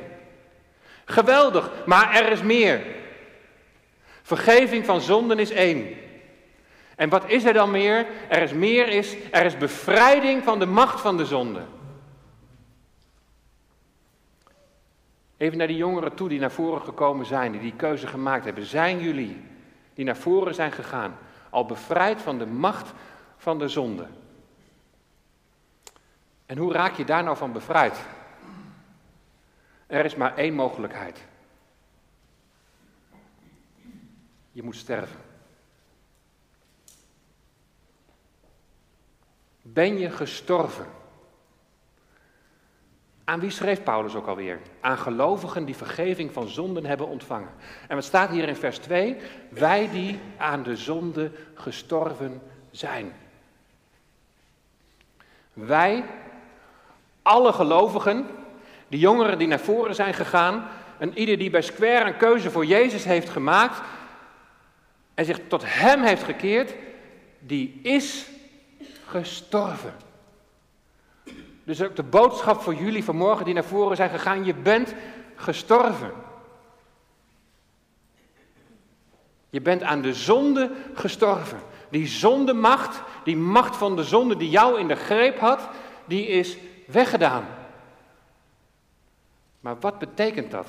Geweldig, 1.10 1.72
maar 1.86 2.16
er 2.16 2.32
is 2.32 2.42
meer. 2.42 2.82
Vergeving 4.22 4.86
van 4.86 5.02
zonden 5.02 5.40
is 5.40 5.52
één. 5.52 5.96
En 6.96 7.10
wat 7.10 7.30
is 7.30 7.46
er 7.46 7.54
dan 7.54 7.72
meer? 7.72 8.06
Er 8.28 8.42
is 8.42 8.54
meer 8.54 8.88
is, 8.88 9.16
er 9.32 9.46
is 9.46 9.58
bevrijding 9.58 10.44
van 10.44 10.60
de 10.60 10.66
macht 10.66 11.02
van 11.02 11.18
de 11.18 11.26
zonde. 11.26 11.62
Even 15.38 15.58
naar 15.58 15.68
die 15.68 15.78
jongeren 15.78 16.16
toe 16.16 16.30
die 16.30 16.40
naar 16.40 16.52
voren 16.52 16.82
gekomen 16.82 17.26
zijn, 17.26 17.52
die 17.52 17.62
die 17.62 17.76
keuze 17.76 18.08
gemaakt 18.08 18.46
hebben. 18.46 18.66
Zijn 18.66 19.00
jullie, 19.00 19.42
die 19.94 20.06
naar 20.06 20.18
voren 20.18 20.56
zijn 20.56 20.72
gegaan, 20.72 21.18
al 21.50 21.66
bevrijd 21.66 22.22
van 22.22 22.38
de 22.38 22.46
macht 22.46 22.94
van 23.38 23.60
de 23.60 23.68
zonde? 23.68 24.08
En 26.46 26.58
hoe 26.58 26.74
raak 26.74 26.96
je 26.96 27.06
daar 27.06 27.24
nou 27.24 27.38
van 27.38 27.52
bevrijd? 27.52 28.00
Er 29.90 30.06
is 30.06 30.16
maar 30.16 30.38
één 30.38 30.54
mogelijkheid. 30.54 31.20
Je 34.52 34.64
moet 34.64 34.76
sterven. 34.76 35.20
Ben 39.62 40.00
je 40.00 40.10
gestorven? 40.10 40.86
Aan 43.24 43.40
wie 43.40 43.50
schreef 43.50 43.84
Paulus 43.84 44.16
ook 44.16 44.28
alweer? 44.28 44.60
Aan 44.80 44.98
gelovigen 44.98 45.66
die 45.66 45.76
vergeving 45.76 46.34
van 46.34 46.48
zonden 46.48 46.86
hebben 46.86 47.08
ontvangen. 47.08 47.54
En 47.88 47.96
wat 47.96 48.06
staat 48.06 48.30
hier 48.30 48.48
in 48.48 48.56
vers 48.56 48.78
2? 48.78 49.18
Wij 49.50 49.90
die 49.90 50.20
aan 50.38 50.64
de 50.64 50.76
zonde 50.76 51.32
gestorven 51.54 52.42
zijn. 52.72 53.14
Wij, 55.54 56.06
alle 57.22 57.54
gelovigen, 57.54 58.28
de 58.90 58.98
jongeren 58.98 59.38
die 59.38 59.48
naar 59.48 59.60
voren 59.60 59.96
zijn 59.96 60.14
gegaan, 60.14 60.68
en 60.98 61.18
ieder 61.18 61.38
die 61.38 61.50
bij 61.50 61.62
Square 61.62 62.06
een 62.06 62.18
keuze 62.18 62.52
voor 62.52 62.66
Jezus 62.66 63.04
heeft 63.04 63.30
gemaakt 63.30 63.82
en 65.14 65.26
zich 65.26 65.40
tot 65.48 65.64
Hem 65.66 66.02
heeft 66.02 66.24
gekeerd, 66.24 66.74
die 67.40 67.80
is 67.84 68.26
gestorven. 69.08 69.94
Dus 71.64 71.82
ook 71.82 71.96
de 71.96 72.04
boodschap 72.04 72.62
voor 72.62 72.74
jullie 72.76 73.04
vanmorgen 73.04 73.46
die 73.46 73.54
naar 73.54 73.64
voren 73.64 73.96
zijn 73.96 74.10
gegaan, 74.10 74.46
je 74.46 74.54
bent 74.54 74.94
gestorven. 75.36 76.12
Je 79.50 79.62
bent 79.62 79.84
aan 79.84 80.02
de 80.02 80.14
zonde 80.14 80.72
gestorven. 80.94 81.60
Die 81.90 82.08
zondemacht, 82.08 83.02
die 83.24 83.38
macht 83.38 83.76
van 83.76 83.96
de 83.96 84.04
zonde 84.04 84.38
die 84.38 84.50
jou 84.50 84.80
in 84.80 84.88
de 84.88 84.96
greep 84.96 85.40
had, 85.40 85.70
die 86.06 86.28
is 86.28 86.58
weggedaan. 86.88 87.59
Maar 89.60 89.80
wat 89.80 90.00
betekent 90.00 90.52
dat? 90.52 90.68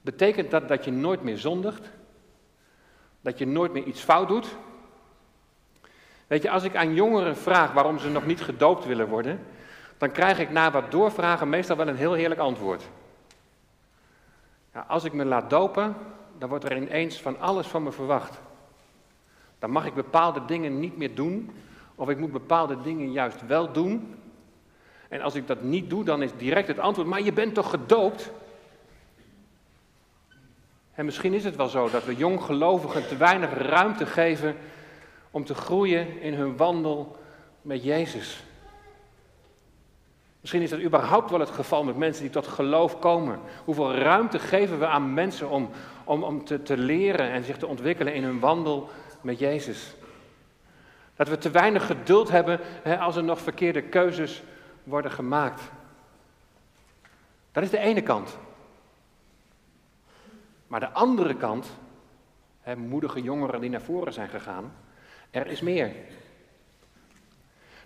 Betekent 0.00 0.50
dat 0.50 0.68
dat 0.68 0.84
je 0.84 0.90
nooit 0.90 1.22
meer 1.22 1.38
zondigt? 1.38 1.90
Dat 3.20 3.38
je 3.38 3.46
nooit 3.46 3.72
meer 3.72 3.84
iets 3.84 4.00
fout 4.00 4.28
doet? 4.28 4.56
Weet 6.26 6.42
je, 6.42 6.50
als 6.50 6.62
ik 6.62 6.76
aan 6.76 6.94
jongeren 6.94 7.36
vraag 7.36 7.72
waarom 7.72 7.98
ze 7.98 8.08
nog 8.08 8.26
niet 8.26 8.40
gedoopt 8.40 8.84
willen 8.84 9.08
worden, 9.08 9.40
dan 9.98 10.10
krijg 10.10 10.38
ik 10.38 10.50
na 10.50 10.70
wat 10.70 10.90
doorvragen 10.90 11.48
meestal 11.48 11.76
wel 11.76 11.88
een 11.88 11.96
heel 11.96 12.12
heerlijk 12.12 12.40
antwoord. 12.40 12.88
Als 14.86 15.04
ik 15.04 15.12
me 15.12 15.24
laat 15.24 15.50
dopen, 15.50 15.96
dan 16.38 16.48
wordt 16.48 16.64
er 16.64 16.76
ineens 16.76 17.20
van 17.20 17.40
alles 17.40 17.66
van 17.66 17.82
me 17.82 17.92
verwacht. 17.92 18.40
Dan 19.58 19.70
mag 19.70 19.86
ik 19.86 19.94
bepaalde 19.94 20.44
dingen 20.44 20.80
niet 20.80 20.96
meer 20.96 21.14
doen, 21.14 21.50
of 21.94 22.08
ik 22.08 22.18
moet 22.18 22.32
bepaalde 22.32 22.80
dingen 22.80 23.12
juist 23.12 23.46
wel 23.46 23.72
doen. 23.72 24.21
En 25.12 25.20
als 25.20 25.34
ik 25.34 25.46
dat 25.46 25.62
niet 25.62 25.90
doe, 25.90 26.04
dan 26.04 26.22
is 26.22 26.30
direct 26.36 26.68
het 26.68 26.78
antwoord, 26.78 27.08
maar 27.08 27.22
je 27.22 27.32
bent 27.32 27.54
toch 27.54 27.70
gedoopt? 27.70 28.30
En 30.94 31.04
misschien 31.04 31.34
is 31.34 31.44
het 31.44 31.56
wel 31.56 31.68
zo 31.68 31.90
dat 31.90 32.04
we 32.04 32.16
jonggelovigen 32.16 33.08
te 33.08 33.16
weinig 33.16 33.54
ruimte 33.54 34.06
geven 34.06 34.56
om 35.30 35.44
te 35.44 35.54
groeien 35.54 36.20
in 36.20 36.34
hun 36.34 36.56
wandel 36.56 37.16
met 37.62 37.84
Jezus. 37.84 38.44
Misschien 40.40 40.62
is 40.62 40.70
dat 40.70 40.80
überhaupt 40.80 41.30
wel 41.30 41.40
het 41.40 41.50
geval 41.50 41.84
met 41.84 41.96
mensen 41.96 42.22
die 42.22 42.32
tot 42.32 42.46
geloof 42.46 42.98
komen. 42.98 43.40
Hoeveel 43.64 43.94
ruimte 43.94 44.38
geven 44.38 44.78
we 44.78 44.86
aan 44.86 45.14
mensen 45.14 45.50
om, 45.50 45.70
om, 46.04 46.22
om 46.22 46.44
te, 46.44 46.62
te 46.62 46.76
leren 46.76 47.30
en 47.30 47.44
zich 47.44 47.56
te 47.56 47.66
ontwikkelen 47.66 48.14
in 48.14 48.24
hun 48.24 48.40
wandel 48.40 48.90
met 49.20 49.38
Jezus? 49.38 49.94
Dat 51.16 51.28
we 51.28 51.38
te 51.38 51.50
weinig 51.50 51.86
geduld 51.86 52.30
hebben 52.30 52.60
hè, 52.82 52.98
als 52.98 53.16
er 53.16 53.24
nog 53.24 53.40
verkeerde 53.40 53.82
keuzes 53.82 54.42
worden 54.84 55.10
gemaakt. 55.10 55.62
Dat 57.52 57.62
is 57.62 57.70
de 57.70 57.78
ene 57.78 58.02
kant. 58.02 58.38
Maar 60.66 60.80
de 60.80 60.90
andere 60.90 61.34
kant, 61.34 61.66
hè, 62.60 62.76
moedige 62.76 63.22
jongeren 63.22 63.60
die 63.60 63.70
naar 63.70 63.82
voren 63.82 64.12
zijn 64.12 64.28
gegaan, 64.28 64.72
er 65.30 65.46
is 65.46 65.60
meer. 65.60 65.94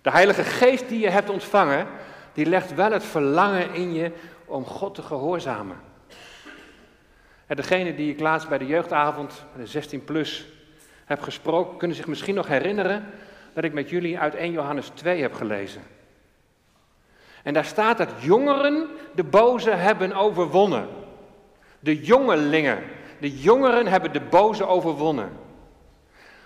De 0.01 0.11
Heilige 0.11 0.43
Geest 0.43 0.89
die 0.89 0.99
je 0.99 1.09
hebt 1.09 1.29
ontvangen, 1.29 1.87
die 2.33 2.45
legt 2.45 2.73
wel 2.73 2.91
het 2.91 3.03
verlangen 3.03 3.73
in 3.73 3.93
je 3.93 4.11
om 4.45 4.65
God 4.65 4.95
te 4.95 5.01
gehoorzamen. 5.01 5.77
En 7.45 7.55
degene 7.55 7.95
die 7.95 8.13
ik 8.13 8.19
laatst 8.19 8.49
bij 8.49 8.57
de 8.57 8.65
jeugdavond, 8.65 9.45
de 9.55 9.67
16 9.67 10.03
plus, 10.03 10.47
heb 11.05 11.21
gesproken, 11.21 11.77
kunnen 11.77 11.97
zich 11.97 12.07
misschien 12.07 12.35
nog 12.35 12.47
herinneren 12.47 13.05
dat 13.53 13.63
ik 13.63 13.73
met 13.73 13.89
jullie 13.89 14.19
uit 14.19 14.35
1 14.35 14.51
Johannes 14.51 14.87
2 14.87 15.21
heb 15.21 15.33
gelezen. 15.33 15.81
En 17.47 17.53
daar 17.53 17.65
staat 17.65 17.97
dat 17.97 18.09
jongeren 18.19 18.87
de 19.15 19.23
boze 19.23 19.69
hebben 19.69 20.13
overwonnen. 20.13 20.87
De 21.79 22.01
jongelingen, 22.01 22.83
de 23.19 23.37
jongeren 23.37 23.87
hebben 23.87 24.13
de 24.13 24.21
boze 24.21 24.65
overwonnen. 24.65 25.29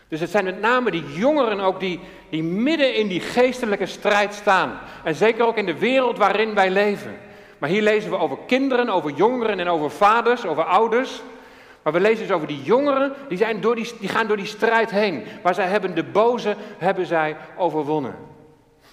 Dus 0.07 0.19
het 0.19 0.29
zijn 0.29 0.43
met 0.43 0.61
name 0.61 0.91
die 0.91 1.13
jongeren 1.13 1.59
ook 1.59 1.79
die, 1.79 1.99
die 2.29 2.43
midden 2.43 2.95
in 2.95 3.07
die 3.07 3.19
geestelijke 3.19 3.85
strijd 3.85 4.33
staan. 4.33 4.79
En 5.03 5.15
zeker 5.15 5.45
ook 5.45 5.57
in 5.57 5.65
de 5.65 5.79
wereld 5.79 6.17
waarin 6.17 6.53
wij 6.53 6.69
leven. 6.69 7.17
Maar 7.57 7.69
hier 7.69 7.81
lezen 7.81 8.09
we 8.09 8.17
over 8.17 8.37
kinderen, 8.47 8.89
over 8.89 9.11
jongeren 9.11 9.59
en 9.59 9.67
over 9.67 9.91
vaders, 9.91 10.45
over 10.45 10.63
ouders. 10.63 11.21
Maar 11.83 11.93
we 11.93 11.99
lezen 11.99 12.27
dus 12.27 12.35
over 12.35 12.47
die 12.47 12.63
jongeren, 12.63 13.13
die, 13.27 13.37
zijn 13.37 13.61
door 13.61 13.75
die, 13.75 13.91
die 13.99 14.09
gaan 14.09 14.27
door 14.27 14.37
die 14.37 14.45
strijd 14.45 14.91
heen. 14.91 15.23
Maar 15.43 15.53
zij 15.53 15.67
hebben 15.67 15.95
de 15.95 16.03
boze, 16.03 16.55
hebben 16.77 17.05
zij 17.05 17.35
overwonnen. 17.57 18.30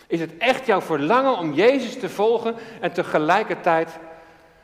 Is 0.09 0.21
het 0.21 0.37
echt 0.39 0.67
jouw 0.67 0.81
verlangen 0.81 1.37
om 1.37 1.53
Jezus 1.53 1.99
te 1.99 2.09
volgen 2.09 2.55
en 2.81 2.93
tegelijkertijd 2.93 3.99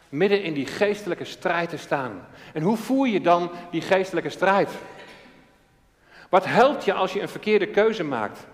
midden 0.08 0.42
in 0.42 0.52
die 0.52 0.66
geestelijke 0.66 1.24
strijd 1.24 1.68
te 1.68 1.78
staan? 1.78 2.26
En 2.52 2.62
hoe 2.62 2.76
voer 2.76 3.08
je 3.08 3.20
dan 3.20 3.50
die 3.70 3.80
geestelijke 3.80 4.30
strijd? 4.30 4.70
Wat 6.28 6.44
helpt 6.44 6.84
je 6.84 6.92
als 6.92 7.12
je 7.12 7.20
een 7.20 7.28
verkeerde 7.28 7.66
keuze 7.66 8.04
maakt? 8.04 8.46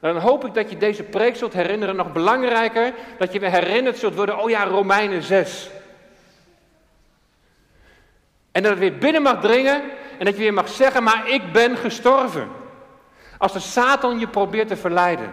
Dan 0.00 0.16
hoop 0.16 0.44
ik 0.44 0.54
dat 0.54 0.70
je 0.70 0.76
deze 0.76 1.02
preek 1.02 1.36
zult 1.36 1.52
herinneren. 1.52 1.96
Nog 1.96 2.12
belangrijker, 2.12 2.92
dat 3.18 3.32
je 3.32 3.38
weer 3.38 3.50
herinnerd 3.50 3.98
zult 3.98 4.14
worden. 4.14 4.38
Oh 4.38 4.50
ja, 4.50 4.64
Romeinen 4.64 5.22
6. 5.22 5.70
En 8.52 8.62
dat 8.62 8.70
het 8.70 8.80
weer 8.80 8.98
binnen 8.98 9.22
mag 9.22 9.40
dringen. 9.40 9.82
En 10.18 10.24
dat 10.24 10.34
je 10.34 10.40
weer 10.40 10.54
mag 10.54 10.68
zeggen, 10.68 11.02
maar 11.02 11.28
ik 11.28 11.52
ben 11.52 11.76
gestorven. 11.76 12.48
Als 13.38 13.52
de 13.52 13.60
Satan 13.60 14.18
je 14.18 14.28
probeert 14.28 14.68
te 14.68 14.76
verleiden. 14.76 15.30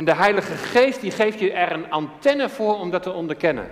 En 0.00 0.06
de 0.06 0.14
Heilige 0.14 0.54
Geest 0.54 1.00
die 1.00 1.10
geeft 1.10 1.40
je 1.40 1.52
er 1.52 1.72
een 1.72 1.90
antenne 1.90 2.48
voor 2.48 2.78
om 2.78 2.90
dat 2.90 3.02
te 3.02 3.12
onderkennen. 3.12 3.68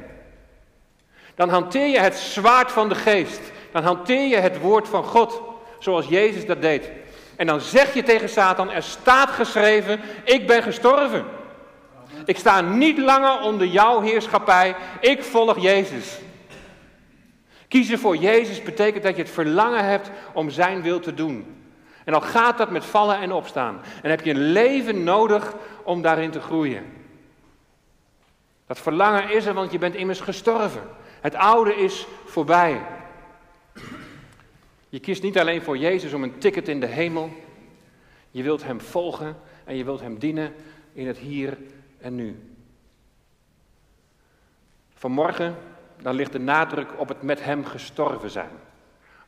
Dan 1.34 1.48
hanteer 1.48 1.86
je 1.86 1.98
het 1.98 2.16
zwaard 2.16 2.72
van 2.72 2.88
de 2.88 2.94
Geest. 2.94 3.40
Dan 3.72 3.82
hanteer 3.82 4.28
je 4.28 4.36
het 4.36 4.60
woord 4.60 4.88
van 4.88 5.04
God. 5.04 5.42
Zoals 5.78 6.06
Jezus 6.06 6.46
dat 6.46 6.62
deed. 6.62 6.90
En 7.36 7.46
dan 7.46 7.60
zeg 7.60 7.94
je 7.94 8.02
tegen 8.02 8.28
Satan, 8.28 8.70
er 8.70 8.82
staat 8.82 9.30
geschreven, 9.30 10.00
ik 10.24 10.46
ben 10.46 10.62
gestorven. 10.62 11.24
Ik 12.24 12.38
sta 12.38 12.60
niet 12.60 12.98
langer 12.98 13.40
onder 13.40 13.66
jouw 13.66 14.00
heerschappij, 14.00 14.74
ik 15.00 15.22
volg 15.22 15.62
Jezus. 15.62 16.18
Kiezen 17.68 17.98
voor 17.98 18.16
Jezus 18.16 18.62
betekent 18.62 19.02
dat 19.02 19.16
je 19.16 19.22
het 19.22 19.30
verlangen 19.30 19.84
hebt 19.84 20.10
om 20.32 20.50
zijn 20.50 20.82
wil 20.82 21.00
te 21.00 21.14
doen. 21.14 21.57
En 22.08 22.14
dan 22.14 22.22
gaat 22.22 22.58
dat 22.58 22.70
met 22.70 22.84
vallen 22.84 23.18
en 23.18 23.32
opstaan. 23.32 23.80
En 24.02 24.10
heb 24.10 24.24
je 24.24 24.30
een 24.30 24.52
leven 24.52 25.04
nodig 25.04 25.54
om 25.82 26.02
daarin 26.02 26.30
te 26.30 26.40
groeien. 26.40 26.84
Dat 28.66 28.78
verlangen 28.78 29.30
is 29.30 29.46
er, 29.46 29.54
want 29.54 29.72
je 29.72 29.78
bent 29.78 29.94
immers 29.94 30.20
gestorven. 30.20 30.82
Het 31.20 31.34
oude 31.34 31.74
is 31.74 32.06
voorbij. 32.24 32.80
Je 34.88 35.00
kiest 35.00 35.22
niet 35.22 35.38
alleen 35.38 35.62
voor 35.62 35.78
Jezus 35.78 36.12
om 36.12 36.22
een 36.22 36.38
ticket 36.38 36.68
in 36.68 36.80
de 36.80 36.86
hemel. 36.86 37.30
Je 38.30 38.42
wilt 38.42 38.64
Hem 38.64 38.80
volgen 38.80 39.36
en 39.64 39.76
je 39.76 39.84
wilt 39.84 40.00
Hem 40.00 40.18
dienen 40.18 40.54
in 40.92 41.06
het 41.06 41.18
hier 41.18 41.58
en 41.98 42.14
nu. 42.14 42.54
Vanmorgen, 44.94 45.56
dan 46.02 46.14
ligt 46.14 46.32
de 46.32 46.40
nadruk 46.40 46.88
op 46.96 47.08
het 47.08 47.22
met 47.22 47.44
Hem 47.44 47.64
gestorven 47.64 48.30
zijn. 48.30 48.67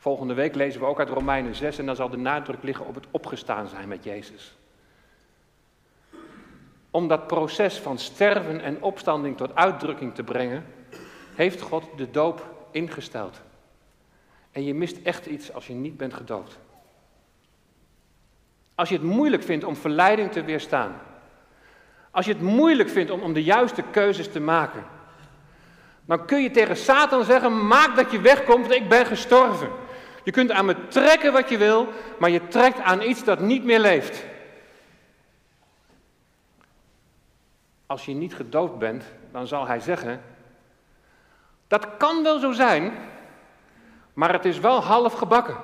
Volgende 0.01 0.35
week 0.35 0.55
lezen 0.55 0.81
we 0.81 0.87
ook 0.87 0.99
uit 0.99 1.09
Romeinen 1.09 1.55
6 1.55 1.79
en 1.79 1.87
dan 1.87 1.97
zal 1.97 2.09
de 2.09 2.17
nadruk 2.17 2.63
liggen 2.63 2.87
op 2.87 2.95
het 2.95 3.07
opgestaan 3.11 3.69
zijn 3.69 3.89
met 3.89 4.05
Jezus. 4.05 4.57
Om 6.91 7.09
dat 7.09 7.27
proces 7.27 7.79
van 7.79 7.99
sterven 7.99 8.61
en 8.61 8.83
opstanding 8.83 9.37
tot 9.37 9.55
uitdrukking 9.55 10.15
te 10.15 10.23
brengen, 10.23 10.65
heeft 11.35 11.61
God 11.61 11.85
de 11.97 12.11
doop 12.11 12.67
ingesteld. 12.71 13.41
En 14.53 14.65
je 14.65 14.75
mist 14.75 15.03
echt 15.03 15.27
iets 15.27 15.53
als 15.53 15.67
je 15.67 15.75
niet 15.75 15.97
bent 15.97 16.15
gedoopt. 16.15 16.59
Als 18.75 18.89
je 18.89 18.95
het 18.95 19.05
moeilijk 19.05 19.43
vindt 19.43 19.65
om 19.65 19.77
verleiding 19.77 20.33
te 20.33 20.45
weerstaan. 20.45 21.01
Als 22.11 22.27
je 22.27 22.33
het 22.33 22.43
moeilijk 22.43 22.89
vindt 22.89 23.11
om, 23.11 23.33
de 23.33 23.45
juiste 23.45 23.83
keuzes 23.91 24.33
te 24.33 24.41
maken. 24.41 24.85
Dan 26.05 26.27
kun 26.27 26.43
je 26.43 26.51
tegen 26.51 26.77
Satan 26.77 27.25
zeggen, 27.25 27.67
maak 27.67 27.97
dat 27.97 28.11
je 28.11 28.21
wegkomt, 28.21 28.67
want 28.67 28.81
ik 28.81 28.89
ben 28.89 29.07
gestorven. 29.07 29.80
Je 30.23 30.31
kunt 30.31 30.51
aan 30.51 30.65
me 30.65 30.89
trekken 30.89 31.33
wat 31.33 31.49
je 31.49 31.59
wil, 31.59 31.89
maar 32.19 32.31
je 32.31 32.49
trekt 32.49 32.81
aan 32.81 33.03
iets 33.03 33.25
dat 33.25 33.41
niet 33.41 33.65
meer 33.65 33.79
leeft. 33.81 34.25
Als 37.87 38.05
je 38.05 38.13
niet 38.13 38.35
gedoopt 38.35 38.79
bent, 38.79 39.05
dan 39.33 39.47
zal 39.47 39.67
hij 39.67 39.81
zeggen, 39.81 40.23
dat 41.69 41.97
kan 41.97 42.23
wel 42.23 42.39
zo 42.39 42.53
zijn, 42.53 42.93
maar 44.15 44.33
het 44.33 44.45
is 44.45 44.59
wel 44.59 44.83
half 44.83 45.13
gebakken. 45.13 45.57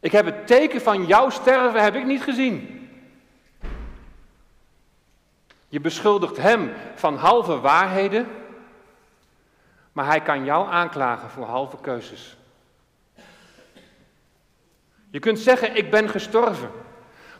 Ik 0.00 0.12
heb 0.12 0.24
het 0.24 0.46
teken 0.46 0.80
van 0.80 1.06
jouw 1.06 1.30
sterven 1.30 1.82
heb 1.82 1.94
ik 1.94 2.04
niet 2.04 2.22
gezien. 2.22 2.88
Je 5.68 5.80
beschuldigt 5.80 6.36
hem 6.36 6.72
van 6.94 7.16
halve 7.16 7.60
waarheden, 7.60 8.26
maar 9.96 10.06
hij 10.06 10.20
kan 10.20 10.44
jou 10.44 10.70
aanklagen 10.70 11.30
voor 11.30 11.44
halve 11.44 11.76
keuzes. 11.80 12.36
Je 15.10 15.18
kunt 15.18 15.38
zeggen, 15.38 15.76
ik 15.76 15.90
ben 15.90 16.08
gestorven. 16.08 16.70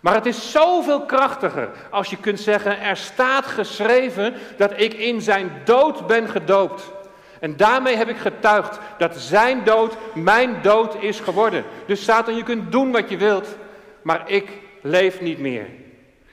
Maar 0.01 0.14
het 0.14 0.27
is 0.27 0.51
zoveel 0.51 1.01
krachtiger 1.05 1.71
als 1.90 2.11
je 2.11 2.16
kunt 2.16 2.40
zeggen, 2.40 2.81
er 2.81 2.97
staat 2.97 3.47
geschreven 3.47 4.35
dat 4.57 4.81
ik 4.81 4.95
in 4.95 5.21
zijn 5.21 5.51
dood 5.64 6.07
ben 6.07 6.29
gedoopt. 6.29 6.92
En 7.40 7.57
daarmee 7.57 7.97
heb 7.97 8.09
ik 8.09 8.16
getuigd 8.16 8.79
dat 8.99 9.16
zijn 9.16 9.64
dood 9.64 9.97
mijn 10.14 10.62
dood 10.62 11.03
is 11.03 11.21
geworden. 11.21 11.64
Dus 11.87 12.05
Satan, 12.05 12.37
je 12.37 12.42
kunt 12.42 12.73
doen 12.73 12.92
wat 12.92 13.09
je 13.09 13.16
wilt, 13.16 13.57
maar 14.03 14.31
ik 14.31 14.51
leef 14.83 15.21
niet 15.21 15.38
meer. 15.38 15.66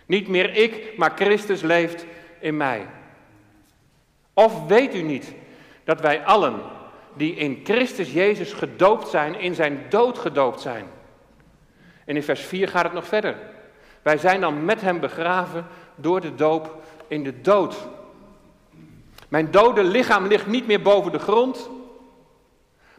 Niet 0.06 0.28
meer 0.28 0.56
ik, 0.56 0.98
maar 0.98 1.12
Christus 1.16 1.62
leeft 1.62 2.06
in 2.40 2.58
mij. 2.58 2.88
Of 4.34 4.68
weet 4.68 4.96
u 4.96 5.02
niet 5.02 5.34
dat 5.84 6.02
wij 6.02 6.26
allen 6.26 6.62
die 7.14 7.36
in 7.36 7.62
Christus 7.64 8.14
Jezus 8.14 8.54
gedoopt 8.54 9.08
zijn, 9.08 9.40
in 9.40 9.56
zijn 9.56 9.86
dood 9.90 10.18
gedoopt 10.18 10.62
zijn? 10.62 10.86
En 12.06 12.16
in 12.16 12.24
vers 12.24 12.42
4 12.42 12.68
gaat 12.68 12.84
het 12.84 12.94
nog 12.94 13.08
verder. 13.08 13.36
Wij 14.02 14.18
zijn 14.18 14.42
dan 14.42 14.66
met 14.66 14.82
hem 14.82 15.00
begraven 15.00 15.66
door 15.96 16.22
de 16.22 16.36
doop 16.36 16.82
in 17.08 17.24
de 17.24 17.42
dood. 17.42 17.76
Mijn 19.28 19.52
dode 19.52 19.84
lichaam 19.84 20.28
ligt 20.28 20.48
niet 20.48 20.68
meer 20.68 20.82
boven 20.82 21.12
de 21.12 21.20
grond, 21.20 21.70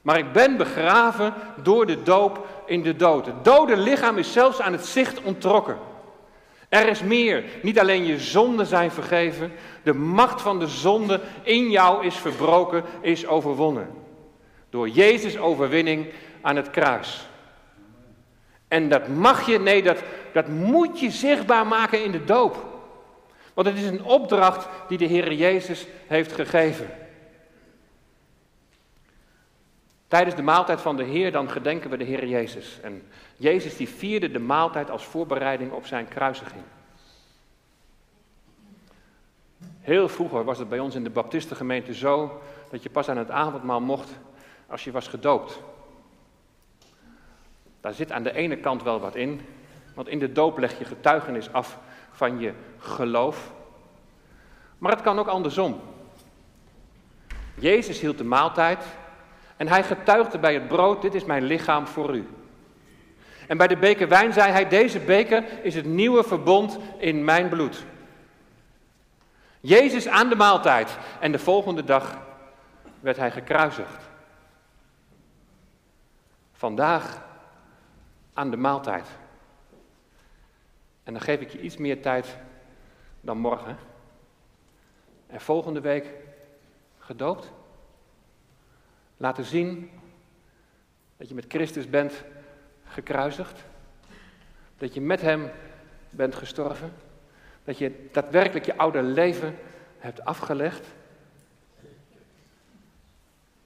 maar 0.02 0.18
ik 0.18 0.32
ben 0.32 0.56
begraven 0.56 1.34
door 1.62 1.86
de 1.86 2.02
doop 2.02 2.46
in 2.66 2.82
de 2.82 2.96
dood. 2.96 3.26
Het 3.26 3.44
dode 3.44 3.76
lichaam 3.76 4.18
is 4.18 4.32
zelfs 4.32 4.60
aan 4.60 4.72
het 4.72 4.86
zicht 4.86 5.22
ontrokken. 5.22 5.76
Er 6.74 6.88
is 6.88 7.02
meer. 7.02 7.44
Niet 7.62 7.78
alleen 7.78 8.06
je 8.06 8.18
zonden 8.18 8.66
zijn 8.66 8.90
vergeven, 8.90 9.52
de 9.82 9.94
macht 9.94 10.40
van 10.42 10.58
de 10.58 10.66
zonde 10.66 11.20
in 11.42 11.70
jou 11.70 12.06
is 12.06 12.14
verbroken, 12.14 12.84
is 13.00 13.26
overwonnen. 13.26 13.90
Door 14.70 14.88
Jezus' 14.88 15.38
overwinning 15.38 16.06
aan 16.40 16.56
het 16.56 16.70
kruis. 16.70 17.28
En 18.68 18.88
dat 18.88 19.08
mag 19.08 19.46
je, 19.46 19.58
nee, 19.58 19.82
dat, 19.82 19.98
dat 20.32 20.48
moet 20.48 21.00
je 21.00 21.10
zichtbaar 21.10 21.66
maken 21.66 22.04
in 22.04 22.10
de 22.10 22.24
doop. 22.24 22.64
Want 23.54 23.66
het 23.66 23.76
is 23.76 23.86
een 23.86 24.04
opdracht 24.04 24.68
die 24.88 24.98
de 24.98 25.06
Heer 25.06 25.32
Jezus 25.32 25.86
heeft 26.06 26.32
gegeven. 26.32 26.90
Tijdens 30.14 30.36
de 30.36 30.42
maaltijd 30.42 30.80
van 30.80 30.96
de 30.96 31.04
Heer 31.04 31.32
dan 31.32 31.50
gedenken 31.50 31.90
we 31.90 31.96
de 31.96 32.04
Heer 32.04 32.26
Jezus. 32.26 32.78
En 32.82 33.02
Jezus 33.36 33.76
die 33.76 33.88
vierde 33.88 34.30
de 34.30 34.38
maaltijd 34.38 34.90
als 34.90 35.04
voorbereiding 35.04 35.72
op 35.72 35.86
zijn 35.86 36.08
kruisiging. 36.08 36.62
Heel 39.80 40.08
vroeger 40.08 40.44
was 40.44 40.58
het 40.58 40.68
bij 40.68 40.78
ons 40.78 40.94
in 40.94 41.04
de 41.04 41.10
baptistengemeente 41.10 41.94
zo 41.94 42.42
dat 42.70 42.82
je 42.82 42.90
pas 42.90 43.08
aan 43.08 43.16
het 43.16 43.30
avondmaal 43.30 43.80
mocht 43.80 44.10
als 44.66 44.84
je 44.84 44.90
was 44.90 45.08
gedoopt. 45.08 45.60
Daar 47.80 47.94
zit 47.94 48.12
aan 48.12 48.22
de 48.22 48.34
ene 48.34 48.56
kant 48.56 48.82
wel 48.82 49.00
wat 49.00 49.14
in, 49.14 49.40
want 49.94 50.08
in 50.08 50.18
de 50.18 50.32
doop 50.32 50.58
leg 50.58 50.78
je 50.78 50.84
getuigenis 50.84 51.52
af 51.52 51.78
van 52.10 52.38
je 52.38 52.52
geloof. 52.78 53.52
Maar 54.78 54.92
het 54.92 55.02
kan 55.02 55.18
ook 55.18 55.28
andersom. 55.28 55.80
Jezus 57.54 58.00
hield 58.00 58.18
de 58.18 58.24
maaltijd 58.24 58.84
En 59.56 59.68
hij 59.68 59.82
getuigde 59.82 60.38
bij 60.38 60.54
het 60.54 60.68
brood, 60.68 61.02
dit 61.02 61.14
is 61.14 61.24
mijn 61.24 61.42
lichaam 61.42 61.86
voor 61.86 62.14
u. 62.14 62.26
En 63.48 63.56
bij 63.56 63.66
de 63.66 63.76
beker 63.76 64.08
wijn 64.08 64.32
zei 64.32 64.52
hij, 64.52 64.68
deze 64.68 65.00
beker 65.00 65.44
is 65.62 65.74
het 65.74 65.84
nieuwe 65.84 66.24
verbond 66.24 66.78
in 66.98 67.24
mijn 67.24 67.48
bloed. 67.48 67.84
Jezus 69.60 70.08
aan 70.08 70.28
de 70.28 70.36
maaltijd. 70.36 70.98
En 71.20 71.32
de 71.32 71.38
volgende 71.38 71.84
dag 71.84 72.18
werd 73.00 73.16
hij 73.16 73.30
gekruisigd. 73.30 74.02
Vandaag 76.52 77.22
aan 78.32 78.50
de 78.50 78.56
maaltijd. 78.56 79.08
En 81.02 81.12
dan 81.12 81.22
geef 81.22 81.40
ik 81.40 81.50
je 81.50 81.60
iets 81.60 81.76
meer 81.76 82.02
tijd 82.02 82.36
dan 83.20 83.38
morgen. 83.38 83.76
En 85.26 85.40
volgende 85.40 85.80
week 85.80 86.10
gedoopt. 86.98 87.52
Laten 89.16 89.44
zien 89.44 89.90
dat 91.16 91.28
je 91.28 91.34
met 91.34 91.44
Christus 91.48 91.90
bent 91.90 92.24
gekruisigd. 92.84 93.64
Dat 94.78 94.94
je 94.94 95.00
met 95.00 95.20
Hem 95.20 95.50
bent 96.10 96.34
gestorven. 96.34 96.92
Dat 97.64 97.78
je 97.78 98.08
daadwerkelijk 98.12 98.66
je 98.66 98.76
oude 98.76 99.02
leven 99.02 99.56
hebt 99.98 100.24
afgelegd. 100.24 100.86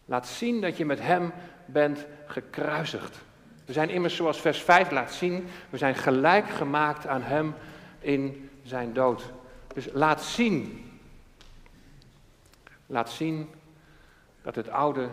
Laat 0.05 0.27
zien 0.27 0.61
dat 0.61 0.77
je 0.77 0.85
met 0.85 1.01
Hem 1.01 1.33
bent 1.67 2.07
gekruisigd. 2.27 3.17
We 3.65 3.73
zijn 3.73 3.91
immers 3.91 4.17
zoals 4.17 4.41
vers 4.41 4.63
5 4.63 4.91
laat 4.91 5.13
zien, 5.13 5.49
we 5.71 5.77
zijn 5.77 5.95
gelijk 5.95 6.49
gemaakt 6.49 7.07
aan 7.07 7.23
Hem 7.23 7.55
in 8.01 8.51
zijn 8.63 8.93
dood. 8.93 9.33
Dus 9.75 9.89
laat 9.93 10.23
zien, 10.23 10.91
laat 12.87 13.11
zien 13.11 13.51
dat 14.43 14.55
het 14.55 14.69
oude 14.69 15.09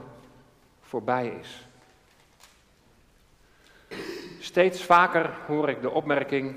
voorbij 0.95 1.27
is. 1.27 1.67
Steeds 4.39 4.83
vaker 4.83 5.33
hoor 5.47 5.69
ik 5.69 5.81
de 5.81 5.89
opmerking, 5.89 6.55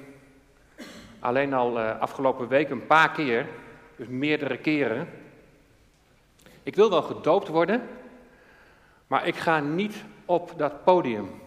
alleen 1.18 1.55
al 1.55 1.79
uh, 1.79 2.01
afgelopen 2.01 2.48
week 2.48 2.70
een 2.70 2.87
paar 2.87 3.11
keer, 3.11 3.48
dus 3.96 4.07
meerdere 4.07 4.59
keren. 4.59 5.09
Ik 6.62 6.74
wil 6.74 6.90
wel 6.90 7.03
gedoopt 7.03 7.48
worden, 7.48 7.88
maar 9.07 9.27
ik 9.27 9.37
ga 9.37 9.61
niet 9.61 10.05
op 10.24 10.53
dat 10.57 10.85
podium. 10.85 11.40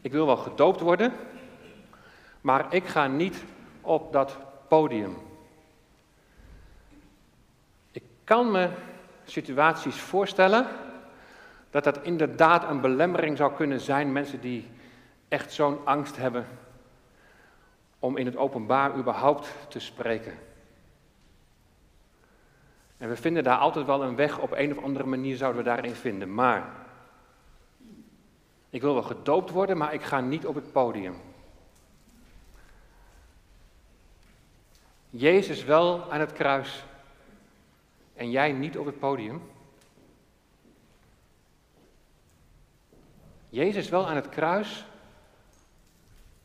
Ik 0.00 0.12
wil 0.12 0.26
wel 0.26 0.36
gedoopt 0.36 0.80
worden, 0.80 1.12
maar 2.40 2.74
ik 2.74 2.86
ga 2.86 3.06
niet 3.06 3.44
op 3.80 4.12
dat 4.12 4.38
podium. 4.68 5.16
Ik 7.92 8.02
kan 8.32 8.50
me 8.50 8.68
situaties 9.24 10.00
voorstellen 10.00 10.66
dat 11.70 11.84
dat 11.84 12.02
inderdaad 12.02 12.70
een 12.70 12.80
belemmering 12.80 13.36
zou 13.36 13.52
kunnen 13.52 13.80
zijn, 13.80 14.12
mensen 14.12 14.40
die 14.40 14.68
echt 15.28 15.52
zo'n 15.52 15.86
angst 15.86 16.16
hebben 16.16 16.46
om 17.98 18.16
in 18.16 18.26
het 18.26 18.36
openbaar 18.36 18.96
überhaupt 18.96 19.48
te 19.68 19.78
spreken. 19.80 20.38
En 22.98 23.08
we 23.08 23.16
vinden 23.16 23.44
daar 23.44 23.58
altijd 23.58 23.86
wel 23.86 24.02
een 24.02 24.16
weg, 24.16 24.38
op 24.38 24.52
een 24.52 24.76
of 24.76 24.84
andere 24.84 25.06
manier 25.06 25.36
zouden 25.36 25.62
we 25.62 25.68
daarin 25.68 25.94
vinden. 25.94 26.34
Maar 26.34 26.68
ik 28.70 28.80
wil 28.80 28.94
wel 28.94 29.02
gedoopt 29.02 29.50
worden, 29.50 29.76
maar 29.76 29.94
ik 29.94 30.02
ga 30.02 30.20
niet 30.20 30.46
op 30.46 30.54
het 30.54 30.72
podium. 30.72 31.14
Jezus 35.10 35.64
wel 35.64 36.12
aan 36.12 36.20
het 36.20 36.32
kruis 36.32 36.84
en 38.14 38.30
jij 38.30 38.52
niet 38.52 38.78
op 38.78 38.86
het 38.86 38.98
podium. 38.98 39.42
Jezus 43.48 43.88
wel 43.88 44.08
aan 44.08 44.16
het 44.16 44.28
kruis 44.28 44.86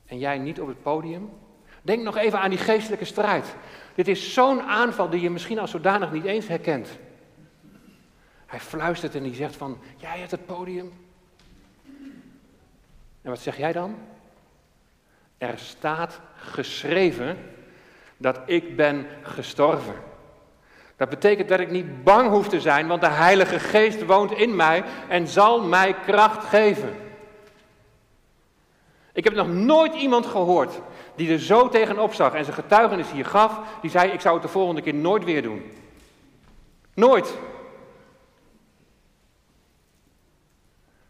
en 0.06 0.18
jij 0.18 0.38
niet 0.38 0.62
op 0.62 0.68
het 0.68 0.82
podium. 0.82 1.30
Denk 1.82 2.04
nog 2.04 2.18
even 2.18 2.40
aan 2.40 2.50
die 2.50 2.60
geestelijke 2.60 3.06
strijd. 3.06 3.56
Dit 3.96 4.08
is 4.08 4.34
zo'n 4.34 4.62
aanval 4.62 5.10
die 5.10 5.22
je 5.22 5.30
misschien 5.30 5.60
als 5.60 5.72
zodanig 5.72 6.12
niet 6.12 6.26
eens 6.26 6.48
herkent. 6.48 7.00
Hij 8.46 8.60
fluistert 8.60 9.16
en 9.16 9.24
hij 9.24 9.34
zegt 9.34 9.56
van, 9.56 9.78
jij 9.98 10.20
hebt 10.20 10.32
het 10.32 10.46
podium. 10.46 10.92
En 13.22 13.30
wat 13.30 13.40
zeg 13.40 13.58
jij 13.58 13.74
dan? 13.74 13.96
Er 15.38 15.58
staat 15.58 16.20
geschreven 16.36 17.38
dat 18.18 18.40
ik 18.46 18.76
ben 18.76 19.08
gestorven. 19.22 19.96
Dat 20.98 21.10
betekent 21.10 21.50
dat 21.50 21.60
ik 21.60 21.72
niet 21.72 22.04
bang 22.04 22.30
hoef 22.30 22.48
te 22.48 22.62
zijn, 22.62 22.88
want 22.88 23.02
de 23.02 23.08
Heilige 23.08 23.60
Geest 23.60 24.06
woont 24.06 24.32
in 24.32 24.56
mij 24.56 24.84
en 25.08 25.28
zal 25.28 25.62
mij 25.62 25.96
kracht 26.06 26.46
geven. 26.46 26.96
Ik 29.14 29.24
heb 29.24 29.34
nog 29.34 29.48
nooit 29.48 29.94
iemand 29.94 30.26
gehoord 30.26 30.82
die 31.16 31.32
er 31.32 31.40
zo 31.40 31.70
tegenop 31.70 32.14
zag 32.14 32.34
en 32.34 32.44
zijn 32.44 32.56
getuigenis 32.56 33.12
hier 33.12 33.26
gaf, 33.26 33.60
die 33.82 33.92
zei: 33.92 34.12
Ik 34.12 34.22
zou 34.22 34.34
het 34.34 34.44
de 34.44 34.50
volgende 34.50 34.82
keer 34.82 34.94
nooit 34.94 35.24
weer 35.24 35.42
doen. 35.42 35.72
Nooit. 36.94 37.38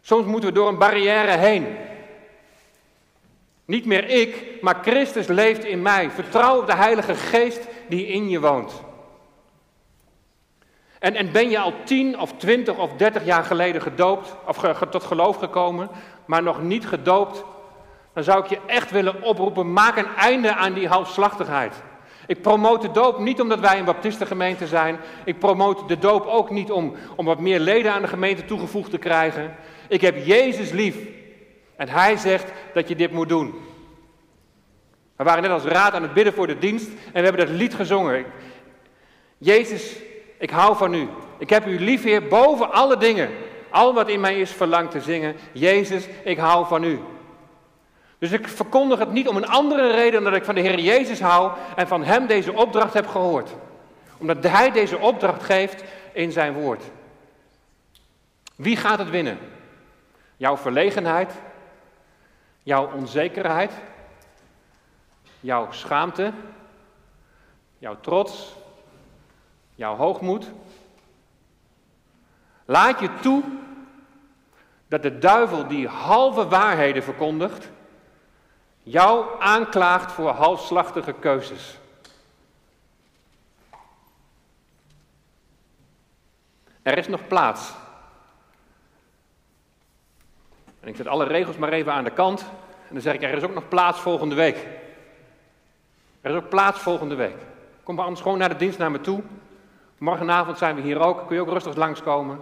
Soms 0.00 0.26
moeten 0.26 0.48
we 0.48 0.54
door 0.54 0.68
een 0.68 0.78
barrière 0.78 1.36
heen. 1.36 1.76
Niet 3.64 3.86
meer 3.86 4.08
ik, 4.08 4.58
maar 4.60 4.78
Christus 4.82 5.26
leeft 5.26 5.64
in 5.64 5.82
mij. 5.82 6.10
Vertrouw 6.10 6.60
op 6.60 6.66
de 6.66 6.74
Heilige 6.74 7.14
Geest 7.14 7.60
die 7.88 8.06
in 8.06 8.28
je 8.28 8.40
woont. 8.40 8.86
En, 10.98 11.14
en 11.14 11.32
ben 11.32 11.50
je 11.50 11.58
al 11.58 11.72
tien 11.84 12.20
of 12.20 12.32
twintig 12.36 12.76
of 12.76 12.92
dertig 12.92 13.24
jaar 13.24 13.44
geleden 13.44 13.82
gedoopt, 13.82 14.36
of 14.46 14.58
tot 14.90 15.04
geloof 15.04 15.36
gekomen, 15.36 15.88
maar 16.24 16.42
nog 16.42 16.62
niet 16.62 16.86
gedoopt, 16.86 17.44
dan 18.12 18.24
zou 18.24 18.42
ik 18.44 18.50
je 18.50 18.58
echt 18.66 18.90
willen 18.90 19.22
oproepen, 19.22 19.72
maak 19.72 19.96
een 19.96 20.14
einde 20.16 20.54
aan 20.54 20.72
die 20.72 20.88
halfslachtigheid. 20.88 21.74
Ik 22.26 22.42
promoot 22.42 22.82
de 22.82 22.90
doop 22.90 23.18
niet 23.18 23.40
omdat 23.40 23.60
wij 23.60 23.78
een 23.78 23.84
baptistengemeente 23.84 24.66
zijn. 24.66 24.98
Ik 25.24 25.38
promoot 25.38 25.88
de 25.88 25.98
doop 25.98 26.26
ook 26.26 26.50
niet 26.50 26.70
om, 26.70 26.94
om 27.16 27.24
wat 27.24 27.40
meer 27.40 27.60
leden 27.60 27.92
aan 27.92 28.02
de 28.02 28.08
gemeente 28.08 28.44
toegevoegd 28.44 28.90
te 28.90 28.98
krijgen. 28.98 29.54
Ik 29.88 30.00
heb 30.00 30.26
Jezus 30.26 30.70
lief. 30.70 30.96
En 31.76 31.88
hij 31.88 32.16
zegt 32.16 32.52
dat 32.74 32.88
je 32.88 32.96
dit 32.96 33.12
moet 33.12 33.28
doen. 33.28 33.54
We 35.16 35.24
waren 35.24 35.42
net 35.42 35.50
als 35.50 35.64
raad 35.64 35.92
aan 35.92 36.02
het 36.02 36.14
bidden 36.14 36.32
voor 36.32 36.46
de 36.46 36.58
dienst 36.58 36.88
en 36.88 37.12
we 37.12 37.28
hebben 37.28 37.46
dat 37.46 37.56
lied 37.56 37.74
gezongen. 37.74 38.24
Jezus, 39.38 39.96
ik 40.38 40.50
hou 40.50 40.76
van 40.76 40.94
u. 40.94 41.08
Ik 41.38 41.50
heb 41.50 41.66
u 41.66 41.80
lief, 41.80 42.28
boven 42.28 42.72
alle 42.72 42.96
dingen. 42.96 43.30
Al 43.70 43.94
wat 43.94 44.08
in 44.08 44.20
mij 44.20 44.40
is 44.40 44.50
verlangt 44.50 44.90
te 44.90 45.00
zingen. 45.00 45.36
Jezus, 45.52 46.06
ik 46.24 46.38
hou 46.38 46.66
van 46.66 46.84
u. 46.84 47.00
Dus 48.18 48.32
ik 48.32 48.48
verkondig 48.48 48.98
het 48.98 49.12
niet 49.12 49.28
om 49.28 49.36
een 49.36 49.48
andere 49.48 49.90
reden 49.90 50.12
dan 50.12 50.24
dat 50.24 50.40
ik 50.40 50.44
van 50.44 50.54
de 50.54 50.60
Heer 50.60 50.78
Jezus 50.78 51.20
hou 51.20 51.52
en 51.76 51.88
van 51.88 52.04
Hem 52.04 52.26
deze 52.26 52.52
opdracht 52.52 52.94
heb 52.94 53.06
gehoord. 53.06 53.50
Omdat 54.18 54.42
Hij 54.42 54.70
deze 54.70 54.98
opdracht 54.98 55.42
geeft 55.42 55.84
in 56.12 56.32
zijn 56.32 56.52
woord. 56.52 56.82
Wie 58.56 58.76
gaat 58.76 58.98
het 58.98 59.10
winnen? 59.10 59.38
Jouw 60.36 60.56
verlegenheid? 60.56 61.32
Jouw 62.62 62.90
onzekerheid? 62.92 63.72
Jouw 65.40 65.72
schaamte? 65.72 66.32
Jouw 67.78 67.96
trots? 68.00 68.57
Jouw 69.78 69.96
hoogmoed? 69.96 70.50
Laat 72.64 73.00
je 73.00 73.14
toe 73.20 73.42
dat 74.88 75.02
de 75.02 75.18
duivel 75.18 75.68
die 75.68 75.88
halve 75.88 76.48
waarheden 76.48 77.02
verkondigt, 77.02 77.68
jou 78.82 79.40
aanklaagt 79.40 80.12
voor 80.12 80.30
halfslachtige 80.30 81.12
keuzes. 81.12 81.78
Er 86.82 86.98
is 86.98 87.08
nog 87.08 87.26
plaats. 87.26 87.72
En 90.80 90.88
ik 90.88 90.96
zet 90.96 91.06
alle 91.06 91.24
regels 91.24 91.56
maar 91.56 91.72
even 91.72 91.92
aan 91.92 92.04
de 92.04 92.10
kant. 92.10 92.40
En 92.88 92.92
dan 92.92 93.02
zeg 93.02 93.14
ik, 93.14 93.22
er 93.22 93.36
is 93.36 93.42
ook 93.42 93.54
nog 93.54 93.68
plaats 93.68 94.00
volgende 94.00 94.34
week. 94.34 94.66
Er 96.20 96.30
is 96.30 96.36
ook 96.36 96.48
plaats 96.48 96.78
volgende 96.78 97.14
week. 97.14 97.36
Kom 97.82 97.94
maar 97.94 98.04
anders 98.04 98.22
gewoon 98.22 98.38
naar 98.38 98.48
de 98.48 98.56
dienst 98.56 98.78
naar 98.78 98.90
me 98.90 99.00
toe. 99.00 99.22
Morgenavond 99.98 100.58
zijn 100.58 100.74
we 100.74 100.80
hier 100.80 101.00
ook. 101.00 101.26
Kun 101.26 101.36
je 101.36 101.42
ook 101.42 101.48
rustig 101.48 101.76
langskomen. 101.76 102.40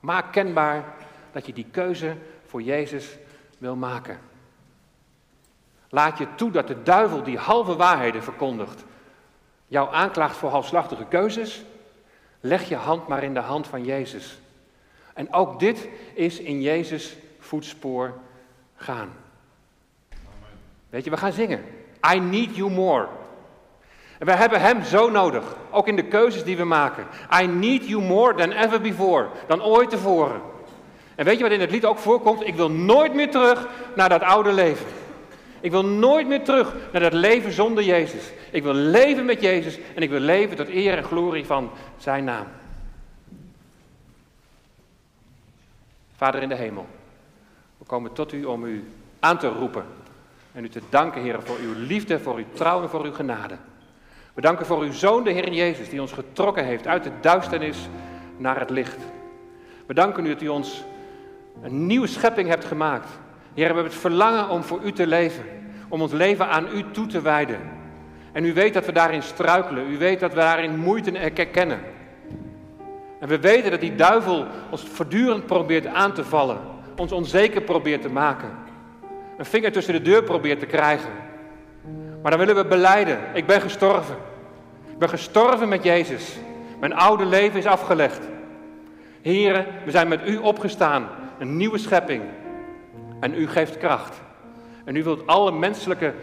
Maak 0.00 0.32
kenbaar 0.32 0.84
dat 1.32 1.46
je 1.46 1.52
die 1.52 1.66
keuze 1.70 2.16
voor 2.46 2.62
Jezus 2.62 3.16
wil 3.58 3.76
maken. 3.76 4.18
Laat 5.88 6.18
je 6.18 6.34
toe 6.34 6.50
dat 6.50 6.66
de 6.66 6.82
duivel 6.82 7.22
die 7.22 7.38
halve 7.38 7.76
waarheden 7.76 8.22
verkondigt, 8.22 8.84
jou 9.66 9.94
aanklaagt 9.94 10.36
voor 10.36 10.50
halfslachtige 10.50 11.04
keuzes. 11.04 11.64
Leg 12.40 12.68
je 12.68 12.76
hand 12.76 13.06
maar 13.06 13.22
in 13.22 13.34
de 13.34 13.40
hand 13.40 13.66
van 13.66 13.84
Jezus. 13.84 14.38
En 15.14 15.32
ook 15.32 15.58
dit 15.60 15.88
is 16.14 16.38
in 16.38 16.60
Jezus 16.60 17.16
voetspoor 17.38 18.18
gaan. 18.76 19.12
Weet 20.90 21.04
je, 21.04 21.10
we 21.10 21.16
gaan 21.16 21.32
zingen. 21.32 21.64
I 22.14 22.18
need 22.18 22.56
you 22.56 22.70
more. 22.70 23.08
En 24.20 24.26
wij 24.26 24.34
hebben 24.34 24.60
Hem 24.60 24.84
zo 24.84 25.10
nodig, 25.10 25.44
ook 25.70 25.88
in 25.88 25.96
de 25.96 26.04
keuzes 26.04 26.44
die 26.44 26.56
we 26.56 26.64
maken. 26.64 27.06
I 27.42 27.46
need 27.46 27.88
you 27.88 28.02
more 28.02 28.34
than 28.34 28.52
ever 28.52 28.80
before, 28.80 29.28
dan 29.46 29.62
ooit 29.62 29.90
tevoren. 29.90 30.40
En 31.14 31.24
weet 31.24 31.36
je 31.36 31.42
wat 31.42 31.52
in 31.52 31.60
het 31.60 31.70
lied 31.70 31.84
ook 31.84 31.98
voorkomt? 31.98 32.46
Ik 32.46 32.54
wil 32.54 32.70
nooit 32.70 33.14
meer 33.14 33.30
terug 33.30 33.68
naar 33.96 34.08
dat 34.08 34.22
oude 34.22 34.52
leven. 34.52 34.86
Ik 35.60 35.70
wil 35.70 35.84
nooit 35.84 36.26
meer 36.26 36.44
terug 36.44 36.74
naar 36.92 37.00
dat 37.00 37.12
leven 37.12 37.52
zonder 37.52 37.84
Jezus. 37.84 38.30
Ik 38.50 38.62
wil 38.62 38.72
leven 38.72 39.24
met 39.24 39.40
Jezus 39.40 39.78
en 39.94 40.02
ik 40.02 40.10
wil 40.10 40.20
leven 40.20 40.56
tot 40.56 40.68
eer 40.68 40.96
en 40.96 41.04
glorie 41.04 41.46
van 41.46 41.70
Zijn 41.98 42.24
naam. 42.24 42.46
Vader 46.16 46.42
in 46.42 46.48
de 46.48 46.54
hemel, 46.54 46.86
we 47.78 47.84
komen 47.84 48.12
tot 48.12 48.32
u 48.32 48.44
om 48.44 48.64
u 48.64 48.90
aan 49.20 49.38
te 49.38 49.48
roepen 49.48 49.84
en 50.52 50.64
u 50.64 50.68
te 50.68 50.82
danken, 50.88 51.22
Heer, 51.22 51.42
voor 51.42 51.58
uw 51.58 51.74
liefde, 51.76 52.20
voor 52.20 52.36
uw 52.36 52.44
trouw 52.52 52.82
en 52.82 52.88
voor 52.88 53.04
uw 53.04 53.12
genade. 53.12 53.56
We 54.40 54.46
danken 54.46 54.66
voor 54.66 54.82
uw 54.82 54.92
Zoon, 54.92 55.24
de 55.24 55.30
Heer 55.30 55.52
Jezus, 55.52 55.88
die 55.88 56.00
ons 56.00 56.12
getrokken 56.12 56.64
heeft 56.64 56.86
uit 56.86 57.02
de 57.02 57.10
duisternis 57.20 57.88
naar 58.36 58.58
het 58.58 58.70
licht. 58.70 58.98
We 59.86 59.94
danken 59.94 60.26
u 60.26 60.28
dat 60.28 60.42
u 60.42 60.48
ons 60.48 60.84
een 61.62 61.86
nieuwe 61.86 62.06
schepping 62.06 62.48
hebt 62.48 62.64
gemaakt. 62.64 63.08
Heer, 63.54 63.54
we 63.54 63.62
hebben 63.62 63.84
het 63.84 63.94
verlangen 63.94 64.48
om 64.48 64.62
voor 64.62 64.80
u 64.84 64.92
te 64.92 65.06
leven, 65.06 65.44
om 65.88 66.02
ons 66.02 66.12
leven 66.12 66.48
aan 66.48 66.66
u 66.74 66.84
toe 66.90 67.06
te 67.06 67.20
wijden. 67.20 67.58
En 68.32 68.44
u 68.44 68.52
weet 68.52 68.74
dat 68.74 68.86
we 68.86 68.92
daarin 68.92 69.22
struikelen, 69.22 69.90
u 69.90 69.98
weet 69.98 70.20
dat 70.20 70.30
we 70.30 70.40
daarin 70.40 70.78
moeite 70.78 71.10
herkennen. 71.18 71.80
En 73.18 73.28
we 73.28 73.38
weten 73.40 73.70
dat 73.70 73.80
die 73.80 73.94
duivel 73.94 74.46
ons 74.70 74.82
voortdurend 74.82 75.46
probeert 75.46 75.86
aan 75.86 76.12
te 76.12 76.24
vallen, 76.24 76.58
ons 76.96 77.12
onzeker 77.12 77.62
probeert 77.62 78.02
te 78.02 78.10
maken, 78.10 78.50
een 79.38 79.44
vinger 79.44 79.72
tussen 79.72 79.94
de 79.94 80.02
deur 80.02 80.22
probeert 80.22 80.60
te 80.60 80.66
krijgen. 80.66 81.10
Maar 82.22 82.30
dan 82.30 82.40
willen 82.40 82.56
we 82.56 82.64
beleiden, 82.64 83.18
ik 83.34 83.46
ben 83.46 83.60
gestorven. 83.60 84.28
Ben 85.00 85.08
gestorven 85.08 85.68
met 85.68 85.82
Jezus. 85.82 86.36
Mijn 86.80 86.94
oude 86.94 87.24
leven 87.24 87.58
is 87.58 87.66
afgelegd. 87.66 88.28
Heren, 89.22 89.66
we 89.84 89.90
zijn 89.90 90.08
met 90.08 90.28
u 90.28 90.36
opgestaan, 90.36 91.08
een 91.38 91.56
nieuwe 91.56 91.78
schepping. 91.78 92.22
En 93.20 93.34
u 93.34 93.48
geeft 93.48 93.78
kracht. 93.78 94.20
En 94.84 94.96
u 94.96 95.02
wilt 95.02 95.26
alle 95.26 95.52
menselijke 95.52 96.14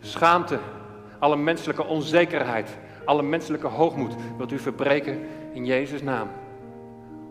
schaamte, 0.00 0.58
alle 1.18 1.36
menselijke 1.36 1.84
onzekerheid, 1.84 2.76
alle 3.04 3.22
menselijke 3.22 3.66
hoogmoed, 3.66 4.14
wilt 4.36 4.52
u 4.52 4.58
verbreken 4.58 5.18
in 5.52 5.64
Jezus' 5.64 6.02
naam. 6.02 6.28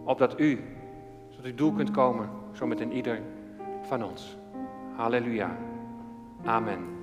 Opdat 0.03 0.39
u 0.39 0.63
tot 1.35 1.45
uw 1.45 1.55
doel 1.55 1.71
kunt 1.71 1.91
komen, 1.91 2.29
zo 2.53 2.65
met 2.65 2.79
een 2.79 2.93
ieder 2.93 3.21
van 3.87 4.03
ons. 4.03 4.37
Halleluja. 4.95 5.57
Amen. 6.45 6.96